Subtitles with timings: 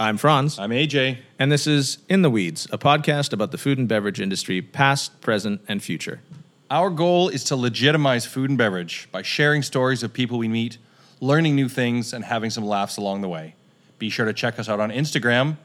[0.00, 1.18] I'm Franz, I'm AJ.
[1.38, 5.20] and this is In the Weeds, a podcast about the food and beverage industry, past,
[5.20, 6.22] present, and future.
[6.70, 10.78] Our goal is to legitimize food and beverage by sharing stories of people we meet,
[11.20, 13.54] learning new things, and having some laughs along the way.
[13.98, 15.58] Be sure to check us out on Instagram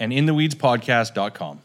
[0.00, 1.60] and intheweedspodcast.com.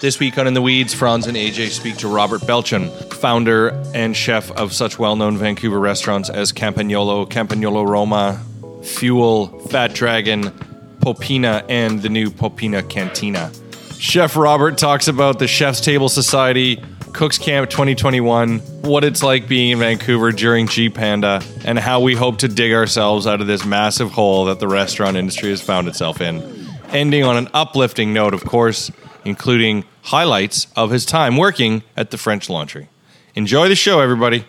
[0.00, 4.16] This week on In the Weeds, Franz and AJ speak to Robert Belcham, founder and
[4.16, 8.40] chef of such well known Vancouver restaurants as Campagnolo, Campagnolo Roma,
[8.84, 10.44] Fuel, Fat Dragon,
[11.00, 13.50] Popina, and the new Popina Cantina.
[13.98, 16.80] Chef Robert talks about the Chef's Table Society,
[17.12, 22.14] Cooks Camp 2021, what it's like being in Vancouver during G Panda, and how we
[22.14, 25.88] hope to dig ourselves out of this massive hole that the restaurant industry has found
[25.88, 26.40] itself in.
[26.90, 28.92] Ending on an uplifting note, of course,
[29.24, 32.88] including highlights of his time working at the French Laundry.
[33.34, 34.44] Enjoy the show, everybody.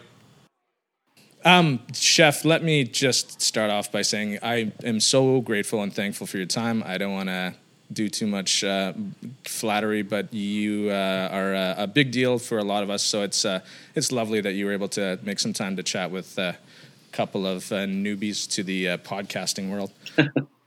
[1.45, 6.28] Um, Chef, let me just start off by saying I am so grateful and thankful
[6.28, 6.84] for your time.
[6.86, 7.56] I don't want to
[7.92, 8.94] do too much uh,
[9.45, 13.03] flattery, but you uh, are a, a big deal for a lot of us.
[13.03, 13.62] So it's uh,
[13.95, 16.58] it's lovely that you were able to make some time to chat with a
[17.12, 19.92] couple of uh, newbies to the uh, podcasting world.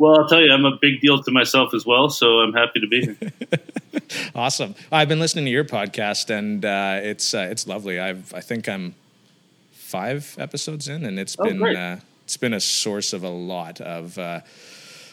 [0.00, 2.80] Well, I'll tell you, I'm a big deal to myself as well, so I'm happy
[2.80, 3.16] to be here.
[4.34, 4.74] Awesome.
[4.90, 8.00] I've been listening to your podcast, and uh, it's uh, it's lovely.
[8.00, 8.94] I've I think I'm
[9.72, 13.80] five episodes in, and it's Oh, been uh, it's been a source of a lot
[13.80, 14.40] of uh,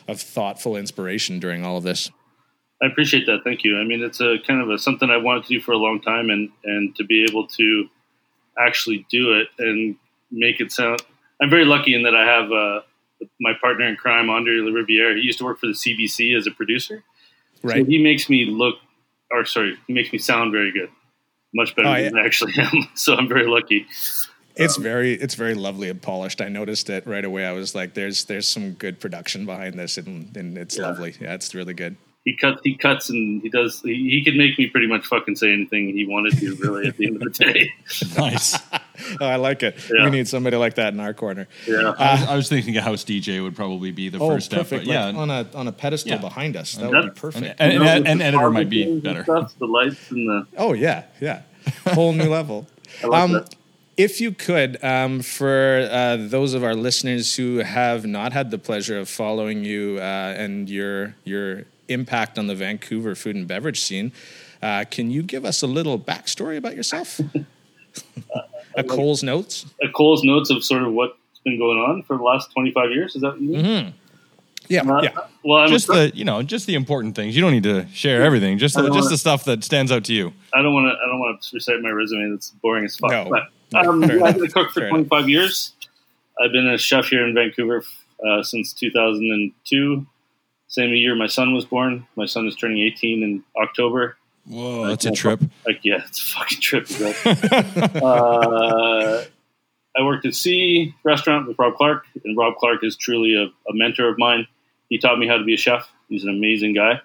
[0.08, 2.10] of thoughtful inspiration during all of this.
[2.82, 3.40] I appreciate that.
[3.44, 3.78] Thank you.
[3.80, 6.00] I mean, it's a kind of a something I wanted to do for a long
[6.00, 7.90] time, and and to be able to
[8.58, 9.96] actually do it and
[10.32, 11.02] make it sound.
[11.42, 12.82] I'm very lucky in that I have uh,
[13.40, 15.16] my partner in crime, Andre Le Riviere.
[15.16, 17.04] He used to work for the CBC as a producer.
[17.62, 17.86] So Right.
[17.88, 18.76] he makes me look,
[19.32, 20.90] or sorry, he makes me sound very good,
[21.54, 22.22] much better Oh, than yeah.
[22.22, 22.88] I actually am.
[22.96, 23.86] So I'm very lucky.
[24.56, 26.42] It's um, very it's very lovely and polished.
[26.42, 27.46] I noticed it right away.
[27.46, 30.88] I was like, "There's there's some good production behind this, and, and it's Yeah.
[30.88, 31.14] lovely.
[31.22, 31.96] Yeah, it's really good."
[32.26, 33.82] He cuts, he cuts, and he does.
[33.82, 36.56] He, he could make me pretty much fucking say anything he wanted to.
[36.56, 37.70] Really, at the end of the day.
[38.18, 38.58] Nice.
[39.22, 39.78] Oh, I like it.
[39.94, 40.06] Yeah.
[40.06, 41.48] We need somebody like that in our corner.
[41.68, 41.94] Yeah.
[41.98, 44.68] I, was, I was thinking a house DJ would probably be the Oh, first step.
[44.70, 46.18] But yeah, Like on a on a pedestal Yeah.
[46.18, 46.76] behind us.
[46.76, 47.56] that would be perfect.
[47.60, 49.24] and, You and, and, editor might be positive better.
[49.24, 50.48] Stuff, the lights and the.
[50.58, 51.42] Oh yeah, yeah,
[51.94, 52.68] whole new level.
[53.04, 53.56] I love Um, that.
[53.98, 58.58] if you could, um, for uh, those of our listeners who have not had the
[58.58, 63.80] pleasure of following you uh, and your your impact on the Vancouver food and beverage
[63.82, 64.12] scene,
[64.62, 67.20] uh, can you give us a little backstory about yourself?
[68.78, 69.66] a Cole's notes.
[69.84, 73.16] Uh, Cole's notes of sort of what's been going on for the last 25 years.
[73.16, 73.94] Is that what you mean?
[74.70, 75.10] Yeah, Uh, yeah.
[75.44, 77.36] Well, I'm Just a, the you know just the important things.
[77.36, 78.58] You don't need to share everything.
[78.58, 80.34] Just the, don't just wanna- the stuff that stands out to you.
[80.54, 80.98] I don't want to.
[81.02, 82.32] I don't want to recite my resume.
[82.32, 83.12] That's boring as fuck.
[83.12, 83.30] No.
[83.30, 85.74] But, um, yeah, I've been a cook for Fair 25 years.
[86.44, 87.84] I've been a chef here in Vancouver
[88.28, 90.06] uh, since 2002.
[90.68, 92.06] Same year my son was born.
[92.18, 94.17] My son is turning 18 in October.
[94.48, 95.42] Whoa, that's a trip.
[95.66, 96.88] Like, yeah, it's a fucking trip.
[98.04, 99.24] uh,
[99.98, 103.74] I worked at C restaurant with Rob Clark, and Rob Clark is truly a, a
[103.74, 104.48] mentor of mine.
[104.90, 105.92] He taught me how to be a chef.
[106.08, 107.02] He's an amazing guy.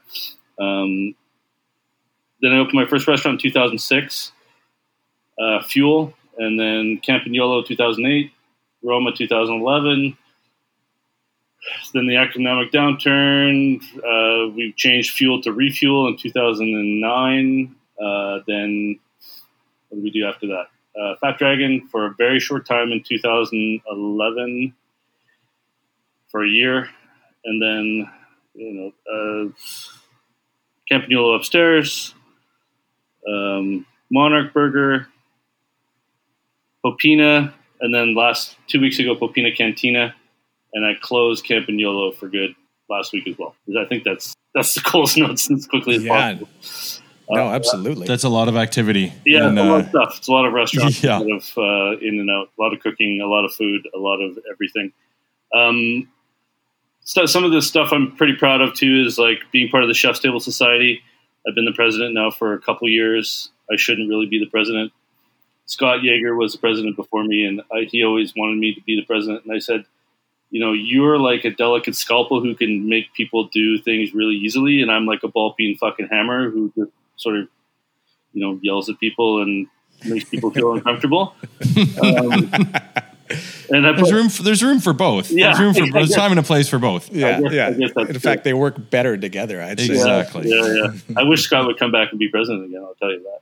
[0.58, 1.16] Um,
[2.40, 4.32] then I opened my first restaurant in 2006,
[5.40, 8.30] uh, Fuel, and then Campagnolo 2008,
[8.82, 10.16] Roma 2011.
[11.94, 17.76] Then the economic downturn, uh, we changed Fuel to Refuel in 2009.
[18.00, 18.98] Uh, then
[19.88, 20.66] what did we do after that?
[20.98, 24.74] Uh, Fat Dragon for a very short time in 2011
[26.28, 26.88] for a year,
[27.44, 28.10] and then
[28.54, 29.48] you know uh,
[30.90, 32.14] Campagnolo upstairs,
[33.26, 35.06] um, Monarch Burger,
[36.84, 40.14] Popina, and then last two weeks ago Popina Cantina,
[40.74, 42.54] and I closed Campagnolo for good
[42.88, 43.54] last week as well.
[43.66, 46.34] 'Cause I think that's that's the coolest notes as quickly as Yeah.
[46.34, 46.48] possible.
[47.30, 48.06] No, absolutely.
[48.06, 49.10] That's a lot of activity.
[49.24, 50.14] Yeah, And, it's a lot uh, of stuff.
[50.18, 51.18] It's a lot of restaurants, Yeah.
[51.18, 53.88] a lot of uh, in and out, a lot of cooking, a lot of food,
[53.94, 54.92] a lot of everything.
[55.54, 56.08] Um,
[57.04, 59.88] so some of the stuff I'm pretty proud of too is like being part of
[59.88, 61.00] the Chef's Table Society.
[61.48, 63.50] I've been the president now for a couple years.
[63.72, 64.92] I shouldn't really be the president.
[65.66, 68.96] Scott Jaeger was the president before me, and I, he always wanted me to be
[68.96, 69.44] the president.
[69.44, 69.84] And I said,
[70.52, 74.82] you know, you're like a delicate scalpel who can make people do things really easily,
[74.82, 77.48] and I'm like a ball peen fucking hammer who just sort of,
[78.32, 79.66] you know, yells at people and
[80.04, 81.34] makes people feel uncomfortable.
[82.02, 82.52] Um,
[83.72, 84.28] and I There's put, room.
[84.28, 85.30] For, there's room for both.
[85.30, 85.82] Yeah, there's room for.
[85.84, 87.10] I There's guess- time and a place for both.
[87.10, 87.66] yeah, guess- yeah.
[87.68, 88.20] I guess that's In true.
[88.20, 89.62] fact, they work better together.
[89.62, 89.86] I'd say.
[89.86, 90.50] Exactly.
[90.50, 91.14] Yeah, yeah, yeah.
[91.18, 92.82] I wish Scott would come back and be president again.
[92.82, 93.38] I'll tell you that.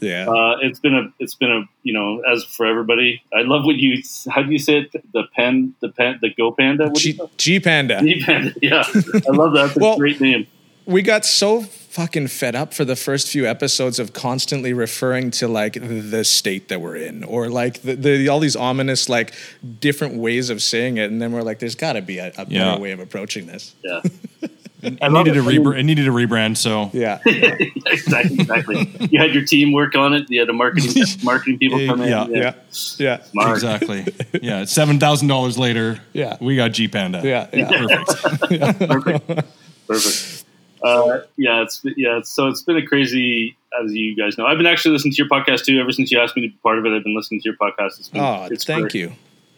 [0.00, 0.28] Yeah.
[0.28, 3.22] Uh, it's been a, it's been a, you know, as for everybody.
[3.34, 4.92] I love what you, how do you say it?
[5.12, 6.84] The pen, the pen, the Go Panda.
[6.88, 8.00] What G, G Panda.
[8.02, 8.54] G Panda.
[8.62, 9.62] Yeah, I love that.
[9.66, 10.46] That's a Well- great name.
[10.86, 15.48] we got so fucking fed up for the first few episodes of constantly referring to
[15.48, 19.34] like the state that we're in or like the, the all these ominous like
[19.80, 22.46] different ways of saying it and then we're like there's got to be a, a
[22.46, 24.00] better way of approaching this Yeah,
[24.82, 26.56] It love needed a rebr- it needed a rebrand.
[26.56, 28.36] So yeah exactly.
[28.40, 29.08] Exactly.
[29.10, 30.30] You had your team work on it.
[30.30, 32.08] You had a marketing marketing people come in.
[32.08, 32.54] Yeah, yeah
[32.98, 33.50] yeah Smart.
[33.56, 34.06] exactly.
[34.42, 36.00] Yeah, seven thousand dollars later.
[36.12, 36.36] Yeah.
[36.40, 37.20] we got G Panda.
[37.24, 38.88] yeah yeah perfect.
[38.88, 39.46] Perfect.
[39.86, 40.44] Perfect.
[40.82, 42.16] Uh, yeah, it's yeah.
[42.18, 43.54] It's, so it's been a crazy,
[43.84, 44.46] as you guys know.
[44.46, 45.78] I've been actually listening to your podcast too.
[45.78, 47.56] Ever since you asked me to be part of it, I've been listening to your
[47.56, 47.98] podcast.
[47.98, 48.94] It's been, oh it's thank great.
[48.94, 49.12] you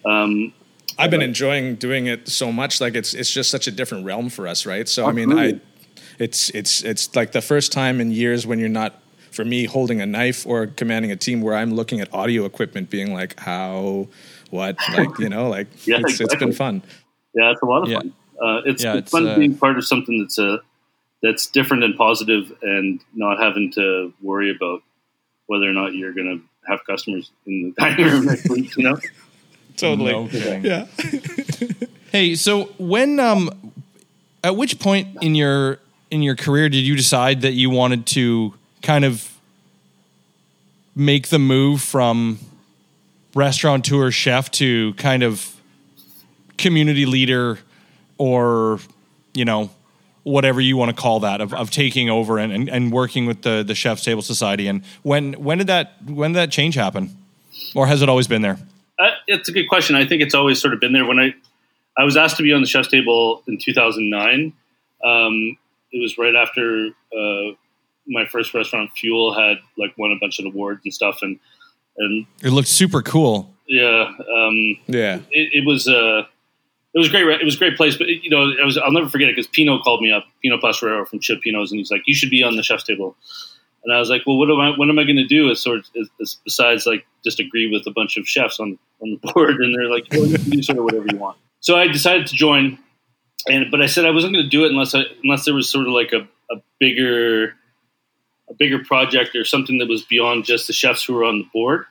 [0.04, 0.52] Um,
[0.98, 2.80] I've been enjoying doing it so much.
[2.80, 4.88] Like it's it's just such a different realm for us, right?
[4.88, 5.60] So I mean, I
[6.18, 9.00] it's it's it's like the first time in years when you're not
[9.30, 12.90] for me holding a knife or commanding a team where I'm looking at audio equipment,
[12.90, 14.08] being like how
[14.50, 16.46] what like you know like Yeah, it's, it's exactly.
[16.48, 16.82] been fun.
[17.34, 17.98] yeah, it's a lot of Yeah.
[18.00, 18.12] fun.
[18.42, 20.60] Uh, it's, Yeah, it's, it's, fun uh, being part of something that's a
[21.22, 24.82] that's different and positive, and not having to worry about
[25.46, 28.76] whether or not you're going to have customers in the dining room next week.
[28.76, 28.96] You know,
[29.76, 30.12] Totally.
[30.12, 30.64] No kidding.
[30.64, 30.86] Yeah.
[32.12, 33.72] Hey, so when um,
[34.44, 35.78] at which point in your
[36.10, 38.52] in your career did you decide that you wanted to
[38.82, 39.34] kind of
[40.94, 42.38] make the move from
[43.34, 45.56] restaurateur chef to kind of
[46.58, 47.58] community leader
[48.18, 48.78] or
[49.32, 49.70] you know
[50.22, 53.40] whatever you want to call that of, of taking over and, and, and working with
[53.40, 57.16] the the chef's table society and when when did that when did that change happen
[57.74, 58.58] or has it always been there
[58.98, 59.96] Uh, it's a good question.
[59.96, 61.04] I think it's always sort of been there.
[61.06, 61.34] When I
[61.98, 64.52] I was asked to be on the chef's table in 2009,
[65.04, 65.58] um,
[65.92, 67.54] it was right after uh,
[68.06, 71.38] my first restaurant, Fuel, had like won a bunch of awards and stuff, and
[71.98, 75.16] and it looked super cool yeah, um, Yeah.
[75.30, 76.24] it, it was uh,
[76.94, 77.26] it was great.
[77.26, 79.46] It was a great place, but you know, it was I'll never forget it because
[79.46, 82.56] Pino called me up, Pino Posteraro from Cioppino's, and he's like, "You should be on
[82.56, 83.16] the chef's table."
[83.84, 84.70] And I was like, "Well, what am I?
[84.76, 85.50] What am I going to do?
[85.50, 86.08] Is sort of
[86.44, 89.90] besides like just agree with a bunch of chefs on on the board?" And they're
[89.90, 92.78] like, well, "You can do sort of whatever you want." So I decided to join,
[93.48, 95.68] and but I said I wasn't going to do it unless I, unless there was
[95.68, 97.54] sort of like a, a bigger
[98.48, 101.48] a bigger project or something that was beyond just the chefs who were on the
[101.52, 101.86] board.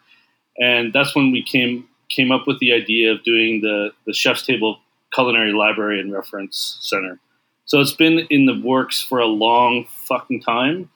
[0.59, 4.45] And that's when we came came up with the idea of doing the the chef's
[4.45, 4.79] table
[5.13, 7.19] culinary library and reference center.
[7.65, 10.89] So it's been in the works for a long fucking time.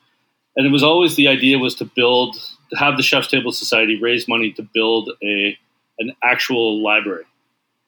[0.55, 2.35] And it was always the idea was to build
[2.71, 5.57] to have the chef's table society raise money to build a
[5.99, 7.25] an actual library.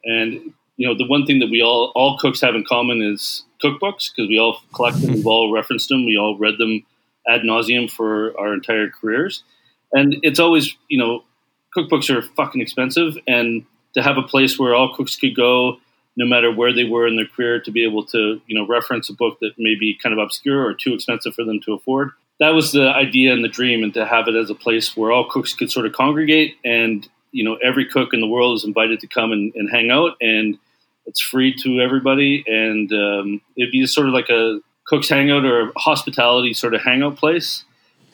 [0.03, 3.43] And you know, the one thing that we all all cooks have in common is
[3.63, 6.85] cookbooks because we all collect them, we've all referenced them, we all read them
[7.27, 9.43] ad nauseum for our entire careers.
[9.93, 11.23] And it's always, you know,
[11.75, 15.77] cookbooks are fucking expensive, and to have a place where all cooks could go,
[16.15, 19.09] no matter where they were in their career, to be able to, you know, reference
[19.09, 22.11] a book that may be kind of obscure or too expensive for them to afford.
[22.39, 25.11] That was the idea and the dream, and to have it as a place where
[25.11, 28.63] all cooks could sort of congregate, and you know, every cook in the world is
[28.63, 30.57] invited to come and, and hang out, and
[31.05, 35.69] it's free to everybody, and um, it'd be sort of like a cook's hangout or
[35.69, 37.65] a hospitality sort of hangout place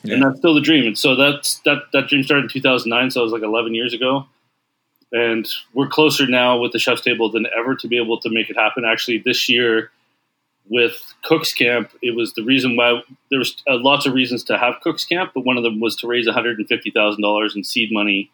[0.03, 0.85] and that's still the dream.
[0.85, 3.93] And so that's that that dream started in 2009, so it was like 11 years
[3.93, 4.27] ago.
[5.11, 8.49] And we're closer now with the chef's table than ever to be able to make
[8.49, 8.83] it happen.
[8.83, 9.91] Actually, this year
[10.69, 14.57] with Cooks Camp, it was the reason why there was uh, lots of reasons to
[14.57, 17.89] have Cooks Camp, but one of them was to raise 150 thousand dollars in seed
[17.91, 18.31] money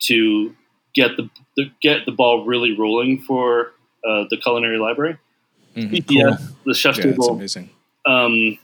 [0.00, 0.54] to
[0.94, 3.72] get the, the get the ball really rolling for
[4.08, 5.16] uh, the culinary library.
[5.76, 6.04] Mhm.
[6.08, 7.70] Yeah, the chef's Yeah, table amazing.
[8.06, 8.58] um,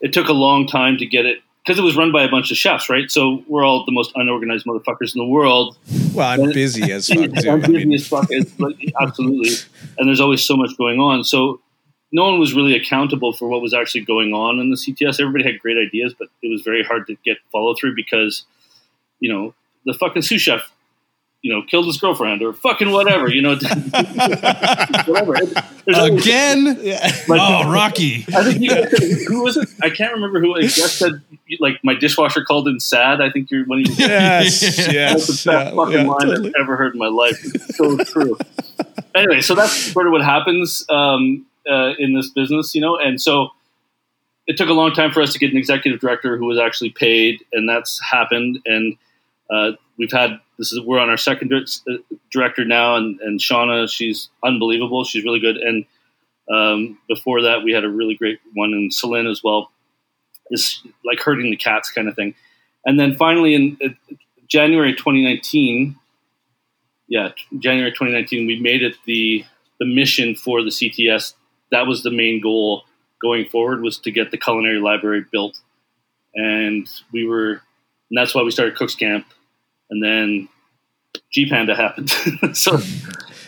[0.00, 2.50] it took a long time to get it because it was run by a bunch
[2.50, 3.08] of chefs, right?
[3.10, 5.76] So we're all the most unorganized motherfuckers in the world.
[6.14, 7.50] Well, I'm busy as fuck too.
[7.50, 9.50] I'm I busy mean, as fuck, it's like, absolutely.
[9.98, 11.22] And there's always so much going on.
[11.22, 11.60] So
[12.12, 15.18] no one was really accountable for what was actually going on in the CTS.
[15.20, 18.44] Everybody had great ideas, but it was very hard to get follow through because,
[19.18, 19.54] you know,
[19.86, 20.70] the fucking sous chef,
[21.40, 23.56] you know, killed his girlfriend or fucking whatever, you know,
[25.06, 25.34] whatever.
[25.84, 26.64] There's always- again
[27.26, 29.68] like, oh rocky I think you guys who was it?
[29.82, 30.54] I can't remember who.
[30.54, 31.20] I just said
[31.60, 33.20] like my dishwasher called in sad.
[33.20, 33.86] I think you're when you.
[33.98, 36.48] yes, That's the best yeah, fucking yeah, line totally.
[36.50, 37.42] I've ever heard in my life.
[37.42, 38.36] It's so true.
[39.14, 42.96] anyway, so that's sort of what happens um, uh, in this business, you know.
[42.96, 43.48] And so
[44.46, 46.90] it took a long time for us to get an executive director who was actually
[46.90, 48.60] paid, and that's happened.
[48.66, 48.96] And
[49.50, 51.92] uh, we've had this is we're on our second uh,
[52.30, 55.04] director now, and, and Shauna, she's unbelievable.
[55.04, 55.56] She's really good.
[55.56, 55.84] And
[56.52, 59.70] um, before that, we had a really great one in Celine as well.
[60.50, 62.34] It's like herding the cats kind of thing.
[62.84, 63.88] and then finally in uh,
[64.48, 65.96] January 2019,
[67.08, 69.44] yeah, January 2019, we made it the
[69.78, 71.34] the mission for the CTS.
[71.72, 72.84] That was the main goal
[73.20, 75.58] going forward was to get the culinary library built,
[76.34, 77.50] and we were,
[78.10, 79.26] and that's why we started Cooks Camp,
[79.90, 80.48] and then
[81.32, 82.10] G Panda happened,
[82.56, 82.78] so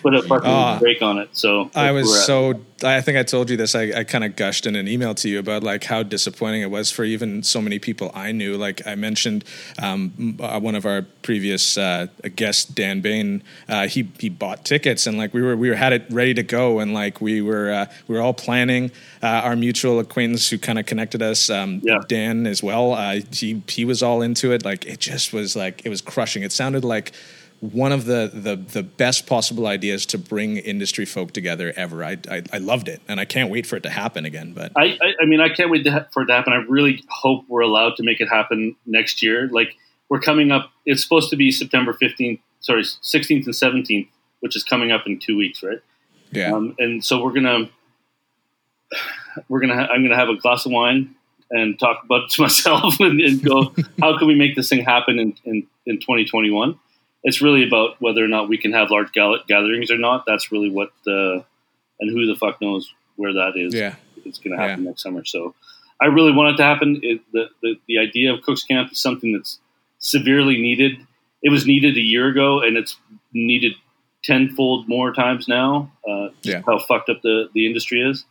[0.04, 1.30] put a fucking uh, break on it.
[1.32, 3.74] So I was so I think I told you this.
[3.74, 6.70] I, I kind of gushed in an email to you about like how disappointing it
[6.70, 8.56] was for even so many people I knew.
[8.56, 9.44] Like I mentioned,
[9.82, 15.06] um, uh, one of our previous uh, guests, Dan Bain, uh, he he bought tickets
[15.06, 17.72] and like we were we were had it ready to go and like we were
[17.72, 18.92] uh, we were all planning.
[19.22, 21.98] Uh, our mutual acquaintance who kind of connected us, um, yeah.
[22.08, 22.94] Dan as well.
[23.32, 24.66] he he was all into it.
[24.66, 26.42] Like it just was like it was crushing.
[26.42, 27.12] It sounded like
[27.72, 32.04] one of the, the the best possible ideas to bring industry folk together ever.
[32.04, 34.52] I, I, I loved it, and I can't wait for it to happen again.
[34.52, 36.52] But I I, I mean I can't wait ha- for it to happen.
[36.52, 39.48] I really hope we're allowed to make it happen next year.
[39.48, 39.76] Like
[40.08, 40.70] we're coming up.
[40.84, 44.08] It's supposed to be September fifteenth, sorry, sixteenth and seventeenth,
[44.40, 45.80] which is coming up in two weeks, right?
[46.32, 46.52] Yeah.
[46.54, 47.70] Um, and so we're gonna
[49.48, 51.14] we're gonna ha- I'm gonna have a glass of wine
[51.50, 54.84] and talk about it to myself and, and go how can we make this thing
[54.84, 56.78] happen in in, in 2021
[57.24, 60.24] it's really about whether or not we can have large gatherings or not.
[60.26, 61.44] That's really what, the
[61.98, 63.74] and who the fuck knows where that is.
[63.74, 64.90] Yeah, it's going to happen yeah.
[64.90, 65.24] next summer.
[65.24, 65.54] So
[66.00, 67.00] I really want it to happen.
[67.02, 69.58] It, the, the the idea of Cooks Camp is something that's
[69.98, 70.98] severely needed.
[71.42, 72.96] It was needed a year ago, and it's
[73.32, 73.74] needed
[74.22, 75.92] tenfold more times now.
[76.08, 76.62] Uh, yeah.
[76.66, 78.24] how fucked up the the industry is.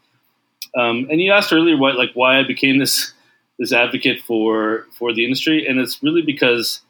[0.75, 3.13] Um, and you asked earlier why, like, why I became this
[3.59, 6.81] this advocate for for the industry, and it's really because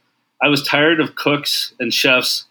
[0.44, 2.46] I was tired of cooks and chefs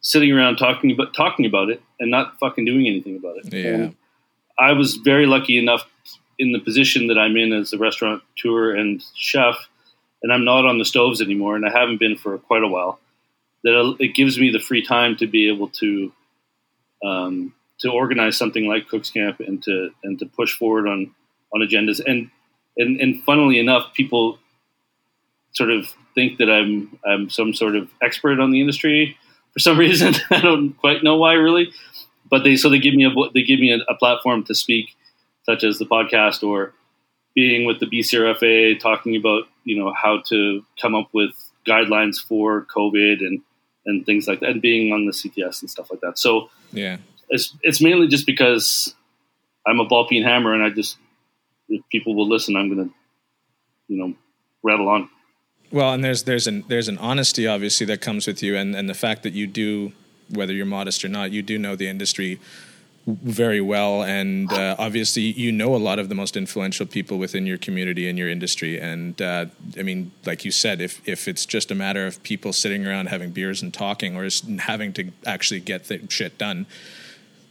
[0.00, 3.52] sitting around talking about talking about it and not fucking doing anything about it.
[3.52, 3.74] Yeah.
[3.74, 3.96] And
[4.56, 5.82] I was very lucky enough
[6.38, 9.56] in the position that I'm in as a restaurant tour and chef,
[10.22, 13.00] and I'm not on the stoves anymore, and I haven't been for quite a while.
[13.64, 16.12] That it gives me the free time to be able to
[17.04, 21.12] um, to organize something like Cooks Camp and to and to push forward on
[21.52, 22.30] on agendas and
[22.76, 24.38] and and funnily enough, people
[25.54, 29.16] sort of think that I'm I'm some sort of expert on the industry
[29.52, 30.14] for some reason.
[30.30, 31.72] I don't quite know why really,
[32.30, 34.96] but they so they give me a they give me a, a platform to speak,
[35.44, 36.72] such as the podcast or
[37.34, 41.32] being with the BCRFA, talking about you know how to come up with
[41.66, 43.40] guidelines for COVID and
[43.86, 46.18] and things like that, and being on the CTS and stuff like that.
[46.18, 48.94] So yeah, it's it's mainly just because
[49.66, 50.96] I'm a ball peen hammer, and I just
[51.68, 52.90] if people will listen, I'm gonna
[53.88, 54.14] you know
[54.62, 55.08] rattle on.
[55.74, 58.88] Well, and there's there's an there's an honesty obviously that comes with you, and and
[58.88, 59.90] the fact that you do,
[60.30, 62.38] whether you're modest or not, you do know the industry
[63.08, 67.44] very well, and uh, obviously you know a lot of the most influential people within
[67.44, 68.80] your community and your industry.
[68.80, 72.52] And uh, I mean, like you said, if if it's just a matter of people
[72.52, 74.28] sitting around having beers and talking, or
[74.60, 76.66] having to actually get th- shit done,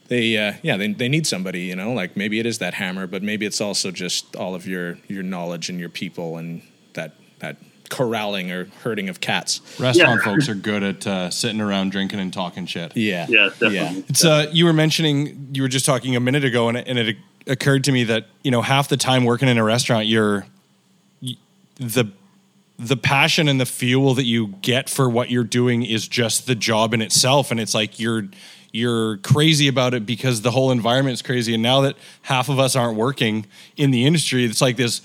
[0.08, 3.06] they uh, yeah they, they need somebody you know like maybe it is that hammer
[3.06, 6.62] but maybe it's also just all of your your knowledge and your people and
[6.94, 7.58] that that
[7.90, 9.62] corralling or herding of cats.
[9.80, 10.32] Restaurant yeah.
[10.32, 12.96] folks are good at uh, sitting around drinking and talking shit.
[12.96, 13.76] Yeah, yeah, definitely.
[13.76, 14.02] Yeah.
[14.10, 17.18] It's uh, you were mentioning you were just talking a minute ago, and, and it
[17.48, 20.46] occurred to me that you know half the time working in a restaurant, you're
[21.78, 22.06] the
[22.80, 26.56] the passion and the fuel that you get for what you're doing is just the
[26.56, 28.28] job in itself, and it's like you're
[28.72, 31.54] you're crazy about it because the whole environment is crazy.
[31.54, 33.46] And now that half of us aren't working
[33.78, 35.02] in the industry, it's like this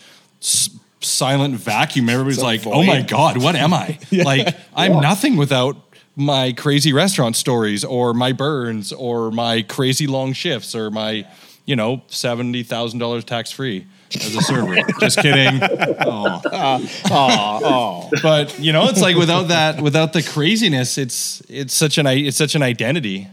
[1.00, 2.08] silent vacuum.
[2.08, 2.74] Everybody's like, void.
[2.74, 4.24] "Oh my god, what am I?" yeah.
[4.24, 5.00] Like I'm yeah.
[5.00, 5.76] nothing without
[6.16, 11.26] my crazy restaurant stories or my burns or my crazy long shifts or my,
[11.64, 14.76] you know, seventy thousand dollars tax free as a server.
[15.00, 15.60] Just kidding.
[15.62, 16.40] Oh.
[16.44, 18.10] Uh, oh, oh.
[18.22, 22.36] But you know, it's like without that, without the craziness, it's it's such an it's
[22.36, 23.28] such an identity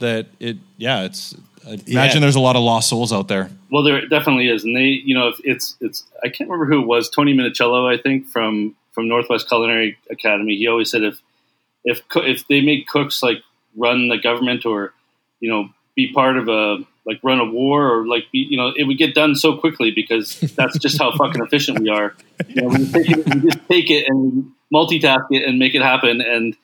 [0.00, 1.34] that it yeah it's
[1.66, 2.20] I imagine yeah.
[2.20, 3.50] there's a lot of lost souls out there.
[3.70, 6.04] Well, there definitely is, and they, you know, it's it's.
[6.22, 7.10] I can't remember who it was.
[7.10, 10.56] Tony Minichiello, I think, from from Northwest Culinary Academy.
[10.56, 11.20] He always said if
[11.84, 13.42] if if they make cooks like
[13.76, 14.94] run the government or
[15.40, 18.72] you know be part of a like run a war or like be, you know
[18.76, 22.14] it would get done so quickly because that's just how fucking efficient we are.
[22.48, 25.82] You know, we, take it, we just take it and multitask it and make it
[25.82, 26.56] happen, and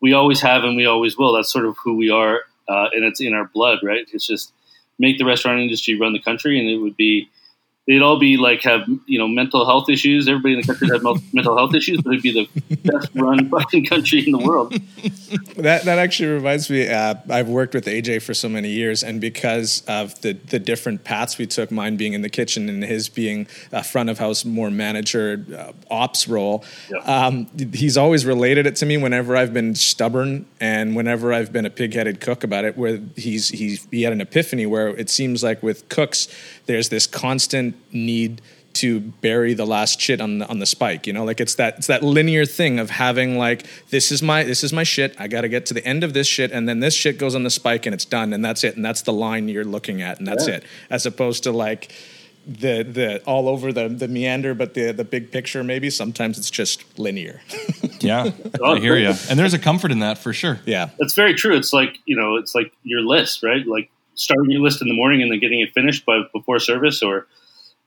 [0.00, 1.32] we always have and we always will.
[1.32, 4.06] That's sort of who we are uh, and it's in our blood, right?
[4.12, 4.52] It's just
[4.98, 7.28] make the restaurant industry run the country, and it would be
[7.86, 10.28] they'd all be like have you know mental health issues.
[10.28, 13.86] Everybody in the country had mental health issues, but it'd be the best run fucking
[13.86, 14.72] country in the world.
[15.56, 16.88] That that actually reminds me.
[16.88, 21.04] Uh, I've worked with AJ for so many years, and because of the the different
[21.04, 24.44] paths we took, mine being in the kitchen and his being a front of house,
[24.44, 27.26] more manager uh, ops role, yeah.
[27.26, 31.66] um, he's always related it to me whenever I've been stubborn and whenever I've been
[31.66, 32.78] a pig headed cook about it.
[32.78, 36.28] Where he's he's he had an epiphany where it seems like with cooks,
[36.66, 38.40] there's this constant need
[38.74, 41.06] to bury the last shit on the on the spike.
[41.06, 44.44] You know, like it's that it's that linear thing of having like this is my
[44.44, 45.14] this is my shit.
[45.18, 47.34] I got to get to the end of this shit, and then this shit goes
[47.34, 50.02] on the spike, and it's done, and that's it, and that's the line you're looking
[50.02, 50.56] at, and that's yeah.
[50.56, 50.64] it.
[50.90, 51.92] As opposed to like
[52.46, 56.50] the the all over the the meander, but the the big picture maybe sometimes it's
[56.50, 57.40] just linear.
[58.00, 58.30] yeah,
[58.60, 60.60] oh, I hear you, and there's a comfort in that for sure.
[60.66, 61.56] Yeah, that's very true.
[61.56, 63.66] It's like you know, it's like your list, right?
[63.66, 67.02] Like starting your list in the morning and then getting it finished by before service
[67.02, 67.26] or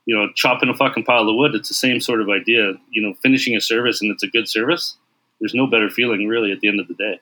[0.06, 1.54] you know chopping a fucking pile of wood.
[1.54, 2.74] It's the same sort of idea.
[2.90, 4.96] You know finishing a service and it's a good service
[5.40, 7.20] there's no better feeling really at the end of the day.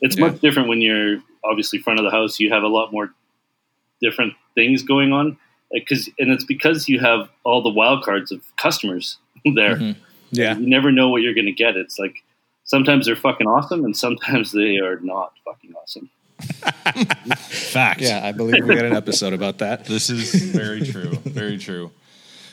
[0.00, 0.28] It's yeah.
[0.28, 3.12] much different when you're obviously front of the house you have a lot more
[4.00, 5.36] different things going on
[5.72, 9.18] because and it's because you have all the wild cards of customers
[9.54, 9.76] there.
[9.76, 10.00] Mm-hmm.
[10.30, 10.56] yeah.
[10.56, 11.76] You never know what you're going to get.
[11.76, 12.22] It's like
[12.64, 16.10] sometimes they're fucking awesome and sometimes they are not fucking awesome
[17.38, 18.00] Fact.
[18.00, 19.84] Yeah, I believe we got an episode about that.
[19.84, 21.10] This is very true.
[21.24, 21.90] Very true.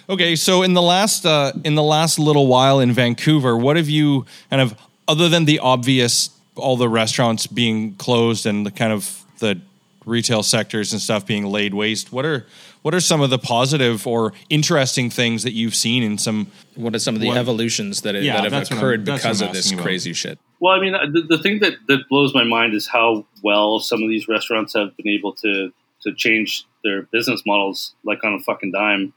[0.10, 3.90] Okay, so in the last uh, in the last little while in Vancouver, what have
[3.90, 4.76] you kind of
[5.08, 9.60] other than the obvious all the restaurants being closed and the kind of the
[10.06, 12.46] retail sectors and stuff being laid waste, what are
[12.82, 16.94] what are some of the positive or interesting things that you've seen in some what
[16.94, 20.12] are some of the what, evolutions that, yeah, that have occurred because of this crazy
[20.12, 20.18] about.
[20.18, 20.40] shit?
[20.60, 24.02] Well, I mean, the, the thing that, that blows my mind is how well some
[24.02, 25.72] of these restaurants have been able to
[26.02, 29.14] to change their business models like on a fucking dime.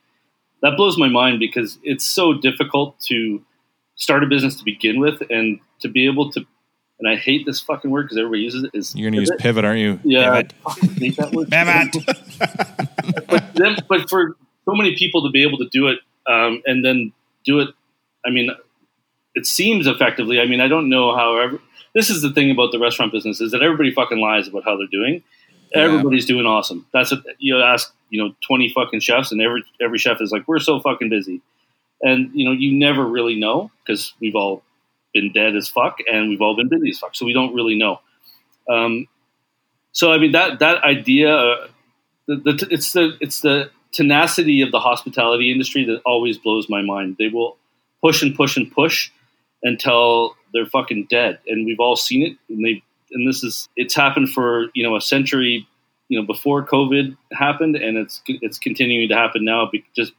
[0.62, 3.44] That blows my mind because it's so difficult to
[3.94, 6.46] start a business to begin with and to be able to
[7.00, 8.70] and I hate this fucking word because everybody uses it.
[8.74, 10.00] Is you're going to use pivot, aren't you?
[10.02, 10.54] Yeah, pivot.
[10.66, 11.48] I hate that word.
[11.48, 13.26] pivot.
[13.28, 16.84] but, then, but for so many people to be able to do it um, and
[16.84, 17.12] then
[17.44, 17.68] do it,
[18.26, 18.50] I mean,
[19.34, 20.40] it seems effectively.
[20.40, 21.36] I mean, I don't know how.
[21.36, 21.60] Ever,
[21.94, 24.76] this is the thing about the restaurant business is that everybody fucking lies about how
[24.76, 25.22] they're doing.
[25.74, 25.82] Yeah.
[25.82, 26.86] Everybody's doing awesome.
[26.92, 27.92] That's what you ask.
[28.10, 31.42] You know, twenty fucking chefs, and every every chef is like, "We're so fucking busy,"
[32.00, 34.62] and you know, you never really know because we've all
[35.12, 37.76] been dead as fuck, and we've all been busy as fuck, so we don't really
[37.76, 38.00] know.
[38.68, 39.08] Um,
[39.92, 41.66] so I mean that that idea, uh,
[42.26, 46.82] the, the, it's the it's the tenacity of the hospitality industry that always blows my
[46.82, 47.16] mind.
[47.18, 47.56] They will
[48.00, 49.10] push and push and push
[49.62, 52.36] until they're fucking dead, and we've all seen it.
[52.48, 55.66] And they and this is it's happened for you know a century,
[56.08, 59.70] you know before COVID happened, and it's it's continuing to happen now.
[59.96, 60.12] Just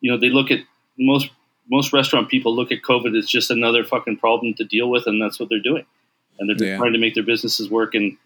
[0.00, 0.60] you know they look at
[0.98, 1.30] most
[1.70, 5.20] most restaurant people look at COVID as just another fucking problem to deal with, and
[5.20, 5.84] that's what they're doing.
[6.38, 6.76] And they're yeah.
[6.76, 8.16] trying to make their businesses work and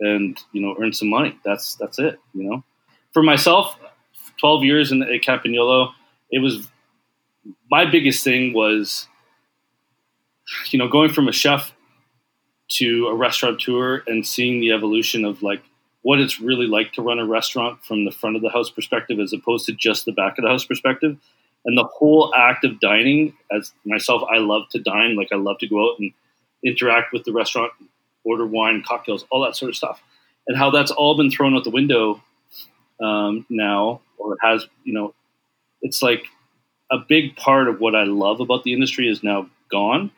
[0.00, 1.38] and you know earn some money.
[1.44, 2.18] That's that's it.
[2.34, 2.64] You know,
[3.12, 3.78] for myself,
[4.38, 5.92] twelve years in at Campagnolo,
[6.30, 6.68] it was
[7.70, 9.06] my biggest thing was
[10.70, 11.72] you know going from a chef
[12.68, 15.62] to a restaurateur and seeing the evolution of like
[16.02, 19.20] what it's really like to run a restaurant from the front of the house perspective
[19.20, 21.16] as opposed to just the back of the house perspective.
[21.64, 25.58] And the whole act of dining as myself i love to dine like i love
[25.58, 26.12] to go out and
[26.64, 27.72] interact with the restaurant
[28.24, 30.02] order wine cocktails all that sort of stuff.
[30.48, 32.20] And how that's all been thrown out the window
[33.00, 35.14] um, now or has you know
[35.82, 36.24] it's like
[36.90, 40.10] a big part of what i love about the industry is now gone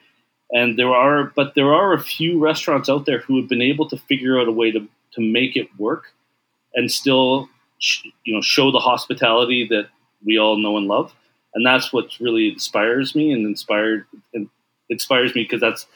[0.55, 3.89] and there are but there are a few restaurants out there who have been able
[3.89, 6.15] to figure out a way to, to make it work
[6.75, 7.49] and still
[8.25, 9.89] you know show the hospitality that
[10.25, 11.13] we all know and love.
[11.55, 14.49] And that's what really inspires me and inspired and
[14.89, 15.87] inspires me because that's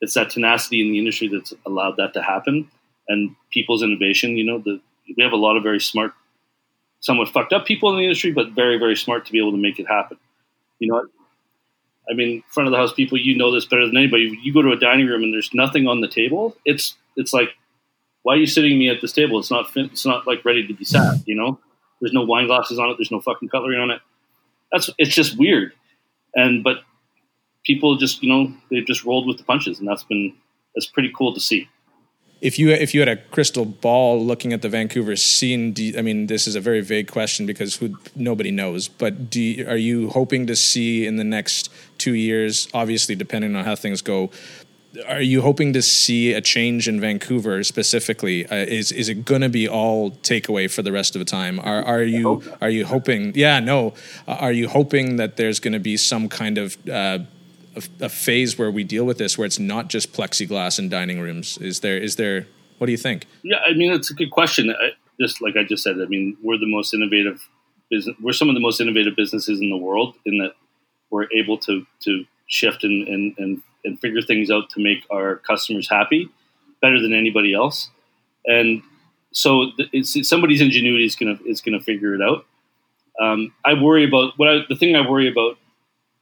[0.00, 2.70] it's that tenacity in the industry that's allowed that to happen.
[3.08, 4.80] And people's innovation you know the,
[5.16, 6.12] we have a lot of very smart
[7.00, 9.56] somewhat fucked up people in the industry but very very smart to be able to
[9.56, 10.18] make it happen.
[10.80, 11.06] You know
[12.10, 14.62] i mean front of the house people you know this better than anybody you go
[14.62, 17.50] to a dining room and there's nothing on the table it's it's like
[18.22, 20.74] why are you sitting me at this table it's not it's not like ready to
[20.74, 21.58] be sat you know
[22.00, 24.00] there's no wine glasses on it there's no fucking cutlery on it
[24.72, 25.72] that's it's just weird.
[26.34, 26.78] And but
[27.64, 30.34] people just you know they've just rolled with the punches, and that's been
[30.74, 31.68] that's pretty cool to see.
[32.40, 36.02] If you if you had a crystal ball looking at the Vancouver scene, you, I
[36.02, 38.88] mean, this is a very vague question because who, nobody knows.
[38.88, 43.64] But you, are you hoping to see in the next two years, obviously depending on
[43.64, 44.30] how things go,
[45.06, 48.46] are you hoping to see a change in Vancouver specifically?
[48.46, 51.60] Uh, is is it going to be all takeaway for the rest of the time?
[51.60, 53.32] Are are you are you hoping?
[53.34, 53.94] Yeah, no.
[54.26, 57.20] Uh, are you hoping that there's going to be some kind of uh,
[58.00, 61.58] a, phase where we deal with this, where it's not just plexiglass in dining rooms?
[61.58, 62.46] Is there is there?
[62.78, 63.26] What do you think?
[63.42, 64.70] Yeah, I mean it's a good question.
[64.70, 67.46] I, just like I just said, I mean we're the most innovative
[67.90, 68.16] business.
[68.20, 70.54] We're some of the most innovative businesses in the world in that
[71.10, 75.36] we're able to to shift and and, and and figure things out to make our
[75.36, 76.28] customers happy
[76.82, 77.90] better than anybody else.
[78.46, 78.82] And
[79.32, 79.70] so
[80.22, 82.46] somebody's ingenuity is gonna is gonna figure it out.
[83.20, 85.58] Um, I worry about what I, the thing I worry about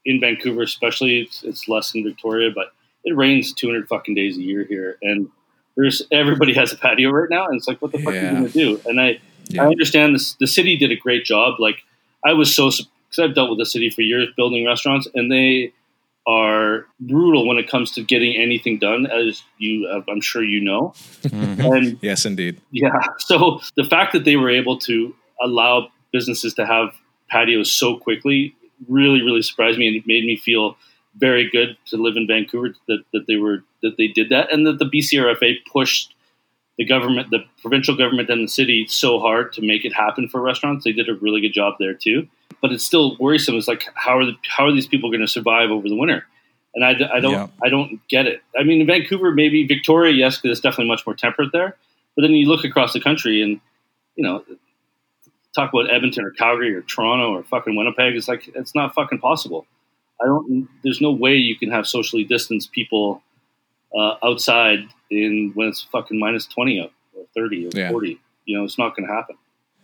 [0.09, 2.73] in Vancouver, especially it's, it's less in Victoria, but
[3.05, 5.29] it rains 200 fucking days a year here, and
[5.77, 8.21] there's everybody has a patio right now, and it's like, what the fuck yeah.
[8.21, 8.81] are you gonna do?
[8.87, 9.65] And I yeah.
[9.65, 10.35] I understand this.
[10.41, 11.61] The city did a great job.
[11.61, 11.85] Like
[12.25, 15.73] I was so because I've dealt with the city for years building restaurants, and they
[16.27, 20.93] are brutal when it comes to getting anything done, as you, I'm sure you know.
[21.23, 21.61] Mm-hmm.
[21.61, 22.61] And yes, indeed.
[22.71, 22.91] Yeah.
[23.19, 26.95] So the fact that they were able to allow businesses to have
[27.31, 28.55] patios so quickly
[28.87, 30.77] really, really surprised me, and it made me feel
[31.17, 34.67] very good to live in Vancouver that, that they were that they did that, and
[34.67, 36.15] that the BCRFA pushed
[36.77, 40.41] the government, the provincial government, and the city so hard to make it happen for
[40.41, 40.85] restaurants.
[40.85, 42.29] They did a really good job there too
[42.61, 43.57] but it's still worrisome.
[43.57, 46.27] It's like how are the, how are these people going to survive over the winter?
[46.75, 47.49] And I, I don't yeah.
[47.63, 48.43] I don't get it.
[48.59, 51.77] I mean, in Vancouver, maybe Victoria, yes, because it's definitely much more temperate there.
[52.15, 53.61] But then you look across the country, and
[54.17, 54.45] you know,
[55.55, 58.17] talk about Edmonton or Calgary or Toronto or fucking Winnipeg.
[58.17, 59.67] It's like it's not fucking possible.
[60.21, 60.69] I don't.
[60.83, 63.23] There's no way you can have socially distanced people
[63.97, 64.81] uh, outside
[65.11, 67.91] in when it's fucking minus twenty out or thirty or yeah.
[67.91, 68.21] forty.
[68.45, 69.37] You know, it's not going to happen.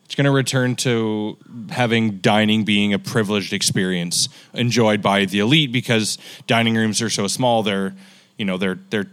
[0.04, 1.38] It's going to return to
[1.70, 7.26] having dining being a privileged experience enjoyed by the elite because dining rooms are so
[7.26, 7.62] small.
[7.62, 7.94] They're,
[8.36, 9.10] you know, they're they're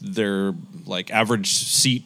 [0.00, 0.54] they're
[0.86, 2.04] like average seat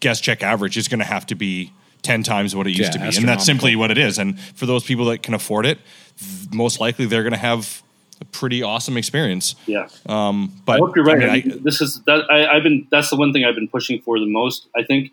[0.00, 1.72] guest check average is going to have to be
[2.06, 3.16] 10 times what it used yeah, to be.
[3.16, 4.18] And that's simply what it is.
[4.18, 5.78] And for those people that can afford it,
[6.52, 7.82] most likely they're going to have
[8.20, 9.56] a pretty awesome experience.
[9.66, 9.88] Yeah.
[10.06, 11.22] Um, but I hope you're right.
[11.22, 13.68] I mean, I, this is that I, I've been, that's the one thing I've been
[13.68, 14.68] pushing for the most.
[14.76, 15.10] I think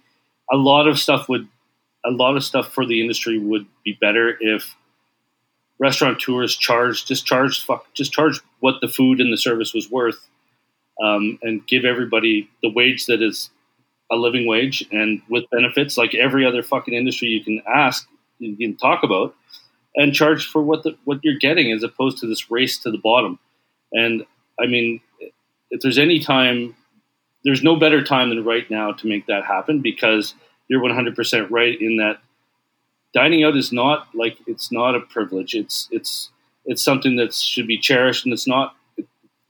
[0.51, 1.47] a lot of stuff would
[2.05, 4.75] a lot of stuff for the industry would be better if
[5.79, 10.27] restaurateurs charge just charge fuck just charge what the food and the service was worth,
[11.01, 13.49] um, and give everybody the wage that is
[14.11, 18.07] a living wage and with benefits like every other fucking industry you can ask
[18.39, 19.35] you can talk about
[19.95, 22.97] and charge for what the what you're getting as opposed to this race to the
[22.97, 23.39] bottom.
[23.91, 24.25] And
[24.59, 25.01] I mean,
[25.69, 26.75] if there's any time,
[27.43, 30.33] there's no better time than right now to make that happen because
[30.67, 32.19] you're 100% right in that
[33.13, 35.53] dining out is not like it's not a privilege.
[35.53, 36.29] It's it's
[36.65, 38.75] it's something that should be cherished, and it's not.